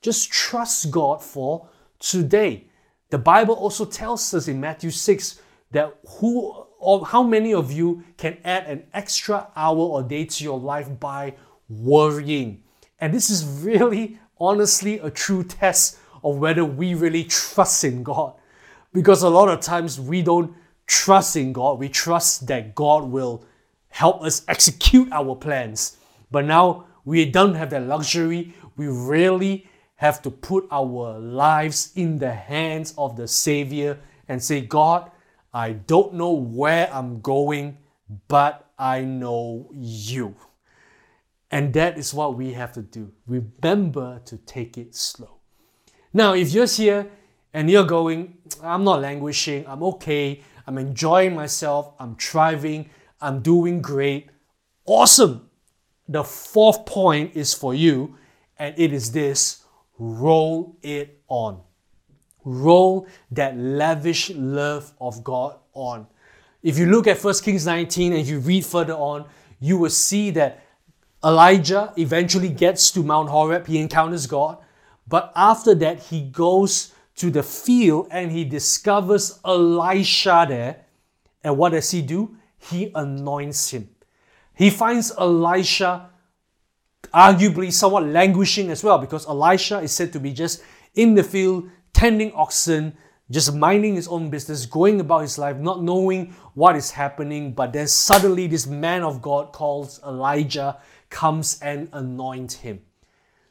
Just 0.00 0.30
trust 0.30 0.92
God 0.92 1.22
for 1.22 1.68
today. 1.98 2.68
The 3.10 3.18
Bible 3.18 3.54
also 3.54 3.84
tells 3.84 4.32
us 4.32 4.46
in 4.46 4.60
Matthew 4.60 4.90
6 4.90 5.42
that 5.72 5.98
who 6.06 6.66
or 6.78 7.04
how 7.04 7.24
many 7.24 7.52
of 7.52 7.72
you 7.72 8.04
can 8.16 8.38
add 8.44 8.66
an 8.66 8.84
extra 8.94 9.48
hour 9.56 9.76
or 9.76 10.02
day 10.04 10.24
to 10.24 10.44
your 10.44 10.58
life 10.58 10.88
by 11.00 11.34
worrying. 11.68 12.62
And 13.00 13.12
this 13.12 13.28
is 13.28 13.44
really 13.44 14.18
honestly 14.38 14.98
a 15.00 15.10
true 15.10 15.42
test 15.44 15.98
of 16.22 16.38
whether 16.38 16.64
we 16.64 16.94
really 16.94 17.24
trust 17.24 17.82
in 17.82 18.04
God. 18.04 18.34
Because 18.92 19.22
a 19.22 19.28
lot 19.28 19.48
of 19.48 19.60
times 19.60 20.00
we 20.00 20.22
don't 20.22 20.54
trust 20.86 21.36
in 21.36 21.52
God, 21.52 21.78
we 21.78 21.88
trust 21.88 22.46
that 22.46 22.74
God 22.74 23.04
will 23.04 23.44
help 23.90 24.22
us 24.22 24.42
execute 24.48 25.12
our 25.12 25.36
plans. 25.36 25.98
But 26.30 26.46
now 26.46 26.86
we 27.04 27.24
don't 27.26 27.54
have 27.54 27.70
that 27.70 27.86
luxury. 27.86 28.54
We 28.76 28.88
really 28.88 29.66
have 29.96 30.22
to 30.22 30.30
put 30.30 30.66
our 30.70 31.18
lives 31.18 31.92
in 31.94 32.18
the 32.18 32.32
hands 32.32 32.94
of 32.96 33.16
the 33.16 33.28
Savior 33.28 33.98
and 34.28 34.42
say, 34.42 34.62
God, 34.62 35.10
I 35.52 35.72
don't 35.72 36.14
know 36.14 36.32
where 36.32 36.88
I'm 36.92 37.20
going, 37.20 37.76
but 38.28 38.70
I 38.78 39.02
know 39.02 39.68
you. 39.74 40.34
And 41.50 41.72
that 41.74 41.98
is 41.98 42.14
what 42.14 42.36
we 42.36 42.52
have 42.52 42.72
to 42.74 42.82
do. 42.82 43.12
Remember 43.26 44.20
to 44.24 44.38
take 44.38 44.78
it 44.78 44.94
slow. 44.94 45.40
Now, 46.12 46.34
if 46.34 46.52
you're 46.52 46.66
here 46.66 47.10
and 47.52 47.68
you're 47.68 47.84
going, 47.84 48.38
I'm 48.62 48.84
not 48.84 49.00
languishing, 49.00 49.66
I'm 49.66 49.82
okay, 49.82 50.42
I'm 50.66 50.78
enjoying 50.78 51.34
myself, 51.34 51.92
I'm 51.98 52.14
thriving, 52.16 52.88
I'm 53.20 53.40
doing 53.40 53.82
great, 53.82 54.30
awesome. 54.86 55.48
The 56.08 56.24
fourth 56.24 56.86
point 56.86 57.36
is 57.36 57.54
for 57.54 57.74
you, 57.74 58.16
and 58.58 58.74
it 58.78 58.92
is 58.92 59.12
this 59.12 59.64
roll 59.98 60.76
it 60.82 61.20
on. 61.28 61.60
Roll 62.44 63.06
that 63.30 63.56
lavish 63.56 64.30
love 64.30 64.92
of 65.00 65.22
God 65.22 65.56
on. 65.74 66.06
If 66.62 66.78
you 66.78 66.86
look 66.86 67.06
at 67.06 67.22
1 67.22 67.34
Kings 67.42 67.66
19 67.66 68.12
and 68.12 68.26
you 68.26 68.40
read 68.40 68.64
further 68.64 68.94
on, 68.94 69.26
you 69.60 69.76
will 69.78 69.90
see 69.90 70.30
that 70.30 70.64
Elijah 71.22 71.92
eventually 71.98 72.48
gets 72.48 72.90
to 72.92 73.02
Mount 73.02 73.28
Horeb, 73.28 73.66
he 73.66 73.78
encounters 73.78 74.26
God, 74.26 74.58
but 75.06 75.32
after 75.36 75.74
that, 75.74 76.00
he 76.04 76.22
goes 76.22 76.92
to 77.16 77.30
the 77.30 77.42
field 77.42 78.08
and 78.10 78.30
he 78.30 78.44
discovers 78.44 79.38
Elisha 79.44 80.46
there. 80.48 80.84
And 81.44 81.58
what 81.58 81.72
does 81.72 81.90
he 81.90 82.00
do? 82.00 82.36
He 82.60 82.92
anoints 82.94 83.70
him. 83.70 83.88
He 84.54 84.70
finds 84.70 85.10
Elisha 85.18 86.10
arguably 87.12 87.72
somewhat 87.72 88.04
languishing 88.04 88.70
as 88.70 88.84
well 88.84 88.98
because 88.98 89.26
Elisha 89.26 89.78
is 89.80 89.92
said 89.92 90.12
to 90.12 90.20
be 90.20 90.32
just 90.32 90.62
in 90.94 91.14
the 91.14 91.22
field 91.22 91.68
tending 91.92 92.32
oxen, 92.32 92.96
just 93.30 93.54
minding 93.54 93.94
his 93.94 94.06
own 94.08 94.30
business, 94.30 94.66
going 94.66 95.00
about 95.00 95.22
his 95.22 95.38
life, 95.38 95.56
not 95.56 95.82
knowing 95.82 96.34
what 96.54 96.76
is 96.76 96.90
happening. 96.90 97.52
But 97.52 97.72
then 97.72 97.88
suddenly, 97.88 98.46
this 98.46 98.66
man 98.66 99.02
of 99.02 99.22
God 99.22 99.52
called 99.52 99.98
Elijah 100.06 100.78
comes 101.08 101.58
and 101.60 101.88
anoints 101.92 102.56
him. 102.56 102.80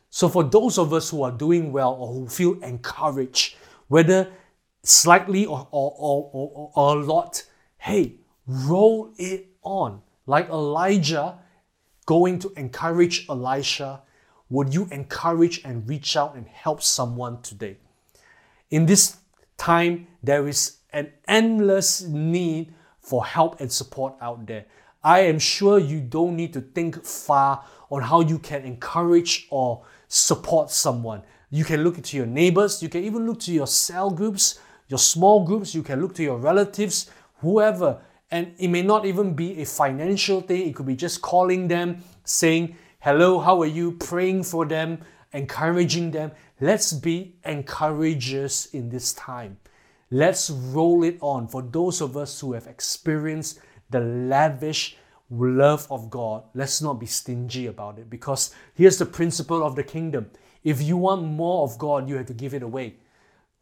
So 0.10 0.30
for 0.30 0.44
those 0.44 0.78
of 0.78 0.94
us 0.94 1.10
who 1.10 1.24
are 1.24 1.32
doing 1.32 1.72
well 1.72 1.94
or 1.94 2.14
who 2.14 2.28
feel 2.28 2.62
encouraged, 2.64 3.56
whether 3.88 4.32
slightly 4.84 5.46
or, 5.46 5.68
or, 5.72 5.96
or, 5.98 6.30
or, 6.34 6.72
or 6.76 6.98
a 6.98 7.04
lot, 7.04 7.44
hey, 7.78 8.19
roll 8.50 9.14
it 9.18 9.48
on. 9.62 10.02
Like 10.26 10.50
Elijah 10.50 11.38
going 12.06 12.40
to 12.40 12.52
encourage 12.58 13.28
Elisha, 13.30 14.02
would 14.50 14.74
you 14.74 14.88
encourage 14.92 15.62
and 15.64 15.88
reach 15.88 16.18
out 16.18 16.36
and 16.36 16.48
help 16.48 16.82
someone 16.82 17.42
today? 17.44 17.78
In 18.72 18.88
this 18.88 19.18
time, 19.58 20.08
there 20.24 20.48
is 20.48 20.78
an 20.92 21.12
endless 21.28 22.02
need 22.02 22.74
for 23.00 23.24
help 23.24 23.62
and 23.62 23.72
support 23.72 24.16
out 24.20 24.48
there. 24.48 24.66
I 25.04 25.20
am 25.22 25.38
sure 25.38 25.78
you 25.78 26.02
don't 26.02 26.36
need 26.36 26.54
to 26.54 26.62
think 26.62 27.04
far 27.06 27.64
on 27.92 28.02
how 28.02 28.22
you 28.22 28.40
can 28.40 28.64
encourage 28.64 29.48
or 29.52 29.84
support 30.08 30.72
someone. 30.72 31.22
You 31.52 31.64
can 31.64 31.84
look 31.84 32.02
to 32.02 32.18
your 32.18 32.26
neighbors, 32.26 32.82
you 32.82 32.90
can 32.90 33.04
even 33.04 33.26
look 33.26 33.40
to 33.42 33.52
your 33.52 33.68
cell 33.68 34.10
groups, 34.10 34.60
your 34.88 34.98
small 34.98 35.46
groups, 35.46 35.74
you 35.74 35.84
can 35.84 36.02
look 36.02 36.16
to 36.16 36.24
your 36.24 36.38
relatives, 36.38 37.10
whoever. 37.42 38.02
And 38.32 38.54
it 38.58 38.68
may 38.68 38.84
not 38.84 39.06
even 39.06 39.34
be 39.34 39.62
a 39.62 39.66
financial 39.66 40.42
thing, 40.42 40.68
it 40.68 40.76
could 40.76 40.86
be 40.86 40.96
just 40.96 41.22
calling 41.22 41.68
them, 41.68 42.04
saying, 42.24 42.76
Hello, 43.00 43.40
how 43.40 43.62
are 43.62 43.66
you? 43.66 43.94
Praying 43.94 44.44
for 44.44 44.66
them, 44.66 45.00
encouraging 45.34 46.12
them. 46.12 46.32
Let's 46.60 46.94
be 46.94 47.36
encouragers 47.46 48.68
in 48.74 48.90
this 48.90 49.14
time. 49.14 49.58
Let's 50.12 50.50
roll 50.50 51.04
it 51.04 51.18
on 51.22 51.48
for 51.48 51.62
those 51.62 52.02
of 52.02 52.18
us 52.18 52.40
who 52.40 52.54
have 52.54 52.68
experienced 52.68 53.60
the 53.90 54.00
lavish 54.00 54.98
love 55.30 55.88
of 55.92 56.10
God. 56.10 56.44
Let's 56.54 56.82
not 56.82 57.00
be 57.00 57.06
stingy 57.06 57.68
about 57.68 58.00
it 58.00 58.10
because 58.10 58.54
here's 58.74 58.98
the 58.98 59.06
principle 59.06 59.64
of 59.64 59.76
the 59.76 59.84
kingdom. 59.84 60.30
If 60.64 60.82
you 60.82 60.98
want 60.98 61.24
more 61.24 61.64
of 61.64 61.78
God, 61.78 62.10
you 62.10 62.18
have 62.18 62.26
to 62.28 62.34
give 62.34 62.54
it 62.54 62.64
away. 62.64 62.96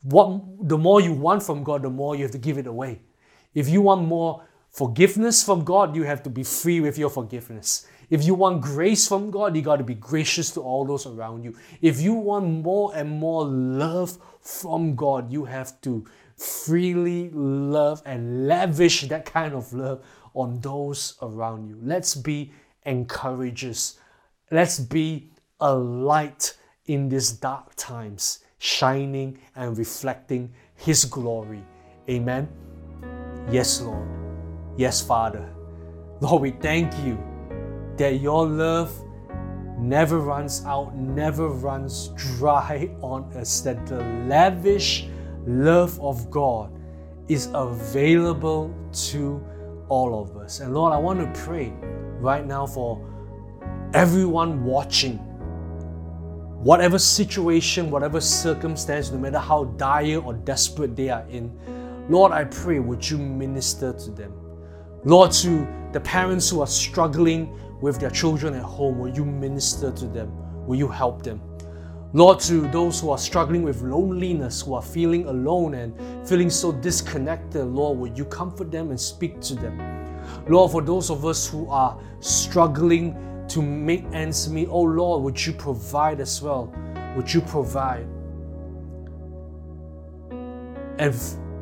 What 0.04 0.68
the 0.68 0.78
more 0.78 1.02
you 1.02 1.14
want 1.14 1.44
from 1.44 1.64
God, 1.64 1.84
the 1.84 1.90
more 1.90 2.16
you 2.16 2.24
have 2.24 2.32
to 2.32 2.38
give 2.38 2.58
it 2.58 2.68
away. 2.68 3.02
If 3.54 3.70
you 3.70 3.82
want 3.82 4.08
more 4.08 4.44
forgiveness 4.70 5.44
from 5.44 5.64
God, 5.64 5.96
you 5.96 6.04
have 6.04 6.24
to 6.24 6.30
be 6.30 6.44
free 6.44 6.82
with 6.82 6.98
your 6.98 7.10
forgiveness. 7.10 7.88
If 8.10 8.24
you 8.24 8.36
want 8.36 8.62
grace 8.62 9.08
from 9.08 9.32
God, 9.32 9.56
you 9.56 9.62
got 9.62 9.78
to 9.78 9.84
be 9.84 9.96
gracious 9.96 10.52
to 10.52 10.62
all 10.62 10.86
those 10.86 11.06
around 11.06 11.44
you. 11.44 11.56
If 11.82 12.00
you 12.00 12.14
want 12.14 12.64
more 12.64 12.96
and 12.96 13.10
more 13.10 13.46
love 13.46 14.18
from 14.40 14.96
God, 14.96 15.32
you 15.32 15.46
have 15.46 15.80
to 15.82 16.06
freely 16.38 17.30
love 17.32 18.02
and 18.06 18.48
lavish 18.48 19.02
that 19.10 19.26
kind 19.26 19.54
of 19.54 19.74
love 19.74 20.06
on 20.34 20.60
those 20.62 21.18
around 21.22 21.68
you. 21.68 21.78
Let's 21.82 22.16
be 22.16 22.54
encouragers. 22.86 24.00
Let's 24.52 24.80
be 24.80 25.30
a 25.60 25.74
light 25.74 26.56
in 26.86 27.10
these 27.10 27.32
dark 27.32 27.76
times, 27.76 28.40
shining 28.60 29.40
and 29.56 29.78
reflecting 29.78 30.54
His 30.76 31.04
glory. 31.04 31.64
Amen. 32.10 32.48
Yes, 33.52 33.82
Lord. 33.82 34.17
Yes, 34.78 35.02
Father. 35.02 35.50
Lord, 36.22 36.42
we 36.42 36.52
thank 36.52 36.94
you 37.04 37.18
that 37.98 38.22
your 38.22 38.48
love 38.48 38.92
never 39.80 40.20
runs 40.20 40.64
out, 40.66 40.96
never 40.96 41.50
runs 41.50 42.10
dry 42.16 42.96
on 43.02 43.24
us, 43.36 43.62
that 43.62 43.88
the 43.88 43.98
lavish 44.28 45.08
love 45.48 46.00
of 46.00 46.30
God 46.30 46.72
is 47.28 47.50
available 47.54 48.74
to 49.10 49.44
all 49.90 50.22
of 50.22 50.38
us. 50.38 50.60
And 50.60 50.74
Lord, 50.74 50.94
I 50.94 50.98
want 50.98 51.20
to 51.20 51.42
pray 51.42 51.74
right 52.20 52.46
now 52.46 52.68
for 52.68 53.04
everyone 53.94 54.64
watching. 54.64 55.18
Whatever 56.64 57.00
situation, 57.00 57.90
whatever 57.90 58.20
circumstance, 58.20 59.12
no 59.12 59.18
matter 59.18 59.40
how 59.40 59.64
dire 59.64 60.20
or 60.20 60.34
desperate 60.34 60.96
they 60.96 61.10
are 61.10 61.26
in, 61.30 61.52
Lord, 62.10 62.32
I 62.32 62.46
pray, 62.46 62.80
would 62.80 63.08
you 63.10 63.18
minister 63.18 63.94
to 63.94 64.12
them? 64.12 64.47
Lord, 65.08 65.32
to 65.32 65.66
the 65.94 66.02
parents 66.02 66.50
who 66.50 66.60
are 66.60 66.68
struggling 66.68 67.58
with 67.80 67.98
their 67.98 68.10
children 68.10 68.54
at 68.54 68.64
home, 68.64 69.00
will 69.00 69.16
you 69.16 69.24
minister 69.24 69.90
to 69.90 70.06
them? 70.06 70.30
Will 70.68 70.76
you 70.76 70.90
help 70.90 71.24
them? 71.24 71.42
Lord, 72.12 72.42
to 72.42 72.68
those 72.72 73.00
who 73.00 73.12
are 73.12 73.18
struggling 73.18 73.64
with 73.64 73.82
loneliness, 73.82 74.64
who 74.64 74.74
are 74.74 74.82
feeling 74.82 75.26
alone 75.28 75.76
and 75.76 76.28
feeling 76.28 76.50
so 76.50 76.74
disconnected, 76.74 77.64
Lord, 77.64 77.98
will 77.98 78.12
you 78.18 78.26
comfort 78.26 78.70
them 78.70 78.90
and 78.90 79.00
speak 79.00 79.40
to 79.44 79.56
them? 79.56 79.78
Lord, 80.50 80.72
for 80.72 80.82
those 80.82 81.10
of 81.10 81.24
us 81.24 81.48
who 81.48 81.70
are 81.70 81.98
struggling 82.20 83.16
to 83.48 83.62
make 83.62 84.04
ends 84.12 84.50
meet, 84.50 84.68
oh 84.70 84.82
Lord, 84.82 85.24
would 85.24 85.46
you 85.46 85.54
provide 85.54 86.20
as 86.20 86.42
well? 86.42 86.66
Would 87.16 87.34
you 87.34 87.40
provide? 87.40 88.06
And 91.00 91.16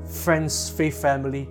friends, 0.03 0.67
faith 0.67 0.99
family, 0.99 1.47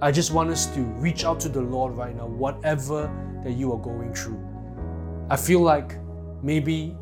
I 0.00 0.12
just 0.12 0.30
want 0.30 0.50
us 0.50 0.66
to 0.74 0.80
reach 0.80 1.24
out 1.24 1.40
to 1.40 1.48
the 1.48 1.60
Lord 1.60 1.96
right 1.96 2.14
now, 2.14 2.26
whatever 2.26 3.10
that 3.42 3.52
you 3.52 3.72
are 3.72 3.78
going 3.78 4.14
through. 4.14 4.40
I 5.28 5.36
feel 5.36 5.60
like 5.60 5.96
maybe 6.40 6.96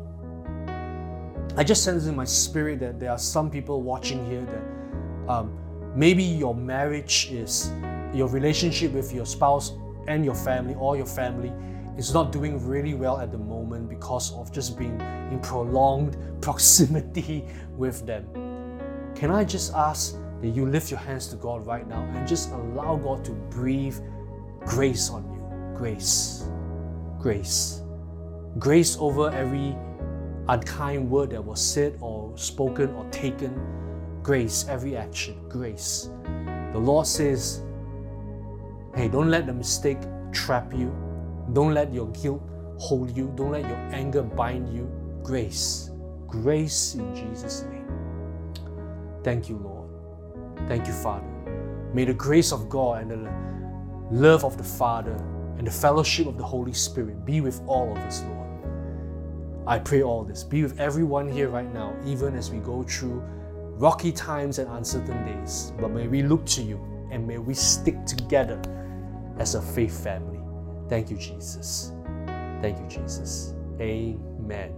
I 1.55 1.63
just 1.63 1.83
sense 1.83 2.07
in 2.07 2.15
my 2.15 2.25
spirit 2.25 2.79
that 2.79 2.99
there 2.99 3.11
are 3.11 3.19
some 3.19 3.51
people 3.51 3.83
watching 3.83 4.25
here 4.25 4.45
that 4.45 5.31
um, 5.31 5.59
maybe 5.95 6.23
your 6.23 6.55
marriage 6.55 7.29
is 7.31 7.71
your 8.15 8.29
relationship 8.29 8.91
with 8.93 9.13
your 9.13 9.27
spouse 9.27 9.73
and 10.07 10.25
your 10.25 10.35
family 10.35 10.73
or 10.73 10.97
your 10.97 11.05
family 11.05 11.53
is 11.97 12.15
not 12.15 12.31
doing 12.31 12.65
really 12.67 12.95
well 12.95 13.19
at 13.19 13.31
the 13.31 13.37
moment 13.37 13.89
because 13.89 14.33
of 14.33 14.51
just 14.51 14.77
being 14.77 14.99
in 15.31 15.39
prolonged 15.41 16.17
proximity 16.41 17.45
with 17.75 18.07
them. 18.07 18.25
Can 19.13 19.29
I 19.29 19.43
just 19.43 19.73
ask 19.73 20.15
that 20.41 20.49
you 20.49 20.65
lift 20.65 20.91
your 20.91 20.99
hands 20.99 21.27
to 21.29 21.35
God 21.35 21.65
right 21.65 21.87
now 21.87 22.01
and 22.13 22.27
just 22.27 22.51
allow 22.51 22.95
God 22.95 23.25
to 23.25 23.31
breathe 23.31 23.97
grace 24.65 25.09
on 25.09 25.23
you? 25.31 25.77
Grace. 25.77 26.45
Grace. 27.19 27.81
Grace 28.59 28.97
over 28.99 29.29
every 29.31 29.75
unkind 30.49 31.09
word 31.09 31.31
that 31.31 31.43
was 31.43 31.63
said 31.63 31.97
or 32.01 32.35
spoken 32.37 32.89
or 32.95 33.05
taken. 33.09 33.59
Grace, 34.23 34.65
every 34.67 34.95
action. 34.95 35.37
Grace. 35.49 36.09
The 36.73 36.79
Lord 36.79 37.07
says, 37.07 37.63
hey, 38.95 39.07
don't 39.07 39.29
let 39.29 39.45
the 39.45 39.53
mistake 39.53 39.99
trap 40.31 40.73
you. 40.73 40.95
Don't 41.53 41.73
let 41.73 41.93
your 41.93 42.07
guilt 42.09 42.41
hold 42.77 43.15
you. 43.15 43.31
Don't 43.35 43.51
let 43.51 43.67
your 43.67 43.77
anger 43.91 44.21
bind 44.21 44.73
you. 44.75 44.89
Grace. 45.23 45.91
Grace 46.27 46.95
in 46.95 47.15
Jesus' 47.15 47.63
name. 47.63 47.87
Thank 49.23 49.49
you, 49.49 49.57
Lord. 49.57 49.76
Thank 50.67 50.87
you, 50.87 50.93
Father. 50.93 51.25
May 51.93 52.05
the 52.05 52.13
grace 52.13 52.51
of 52.51 52.69
God 52.69 53.03
and 53.03 53.11
the 53.11 54.15
love 54.15 54.43
of 54.43 54.57
the 54.57 54.63
Father 54.63 55.15
and 55.57 55.65
the 55.65 55.71
fellowship 55.71 56.27
of 56.27 56.37
the 56.37 56.43
Holy 56.43 56.73
Spirit 56.73 57.25
be 57.25 57.41
with 57.41 57.61
all 57.67 57.91
of 57.91 57.97
us, 57.99 58.23
Lord. 58.23 58.47
I 59.65 59.79
pray 59.79 60.01
all 60.03 60.23
this. 60.23 60.43
Be 60.43 60.63
with 60.63 60.79
everyone 60.79 61.29
here 61.29 61.49
right 61.49 61.71
now, 61.73 61.95
even 62.05 62.35
as 62.35 62.51
we 62.51 62.59
go 62.59 62.83
through 62.83 63.23
rocky 63.77 64.11
times 64.11 64.59
and 64.59 64.69
uncertain 64.71 65.25
days. 65.25 65.73
But 65.79 65.91
may 65.91 66.07
we 66.07 66.23
look 66.23 66.45
to 66.47 66.61
you 66.61 66.79
and 67.11 67.25
may 67.27 67.37
we 67.37 67.53
stick 67.53 68.05
together 68.05 68.61
as 69.39 69.55
a 69.55 69.61
faith 69.61 70.03
family. 70.03 70.39
Thank 70.89 71.09
you, 71.09 71.17
Jesus. 71.17 71.91
Thank 72.61 72.79
you, 72.79 72.87
Jesus. 72.87 73.53
Amen. 73.79 74.73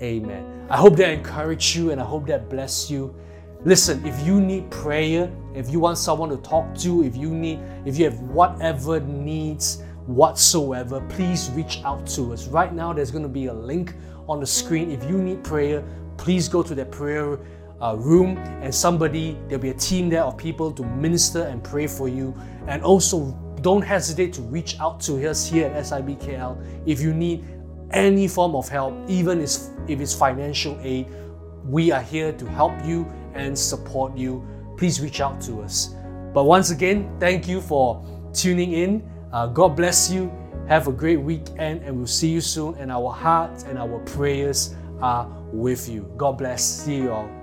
Amen. 0.00 0.66
I 0.70 0.76
hope 0.76 0.96
that 0.96 1.10
encouraged 1.10 1.74
you 1.74 1.90
and 1.90 2.00
I 2.00 2.04
hope 2.04 2.26
that 2.26 2.48
bless 2.48 2.90
you. 2.90 3.14
Listen, 3.64 4.04
if 4.06 4.24
you 4.24 4.40
need 4.40 4.70
prayer, 4.70 5.30
if 5.52 5.68
you 5.70 5.80
want 5.80 5.98
someone 5.98 6.28
to 6.28 6.36
talk 6.36 6.76
to, 6.76 7.02
if 7.02 7.16
you 7.16 7.28
need, 7.28 7.58
if 7.84 7.98
you 7.98 8.04
have 8.04 8.20
whatever 8.20 9.00
needs 9.00 9.82
whatsoever, 10.06 11.00
please 11.08 11.50
reach 11.50 11.80
out 11.84 12.06
to 12.06 12.32
us. 12.32 12.46
Right 12.46 12.72
now, 12.72 12.92
there's 12.92 13.10
going 13.10 13.24
to 13.24 13.28
be 13.28 13.46
a 13.46 13.52
link 13.52 13.94
on 14.28 14.38
the 14.38 14.46
screen. 14.46 14.92
If 14.92 15.02
you 15.10 15.18
need 15.18 15.42
prayer, 15.42 15.82
please 16.18 16.48
go 16.48 16.62
to 16.62 16.72
the 16.72 16.84
prayer 16.84 17.40
uh, 17.82 17.96
room 17.96 18.38
and 18.62 18.72
somebody, 18.72 19.36
there'll 19.48 19.62
be 19.62 19.70
a 19.70 19.74
team 19.74 20.08
there 20.08 20.22
of 20.22 20.36
people 20.36 20.70
to 20.72 20.84
minister 20.84 21.42
and 21.42 21.62
pray 21.62 21.88
for 21.88 22.08
you. 22.08 22.34
And 22.68 22.84
also, 22.84 23.32
don't 23.60 23.82
hesitate 23.82 24.32
to 24.34 24.42
reach 24.42 24.78
out 24.78 25.00
to 25.00 25.28
us 25.28 25.48
here 25.48 25.66
at 25.66 25.84
SIBKL 25.84 26.86
if 26.86 27.00
you 27.00 27.12
need 27.12 27.44
any 27.90 28.28
form 28.28 28.54
of 28.54 28.68
help, 28.68 28.94
even 29.08 29.40
if 29.40 29.50
it's 29.88 30.14
financial 30.14 30.78
aid. 30.80 31.08
We 31.64 31.90
are 31.90 32.02
here 32.02 32.32
to 32.32 32.46
help 32.46 32.72
you 32.84 33.04
and 33.38 33.58
support 33.58 34.16
you, 34.16 34.46
please 34.76 35.00
reach 35.00 35.20
out 35.20 35.40
to 35.42 35.62
us. 35.62 35.94
But 36.34 36.44
once 36.44 36.70
again, 36.70 37.10
thank 37.18 37.48
you 37.48 37.60
for 37.60 38.04
tuning 38.32 38.72
in. 38.72 39.08
Uh, 39.32 39.46
God 39.46 39.76
bless 39.76 40.10
you. 40.10 40.32
Have 40.68 40.86
a 40.86 40.92
great 40.92 41.16
weekend, 41.16 41.82
and 41.82 41.96
we'll 41.96 42.06
see 42.06 42.28
you 42.28 42.40
soon. 42.40 42.74
And 42.74 42.92
our 42.92 43.10
hearts 43.10 43.64
and 43.64 43.78
our 43.78 43.98
prayers 44.00 44.74
are 45.00 45.26
with 45.52 45.88
you. 45.88 46.12
God 46.16 46.38
bless. 46.38 46.62
See 46.62 46.96
you 46.96 47.12
all. 47.12 47.37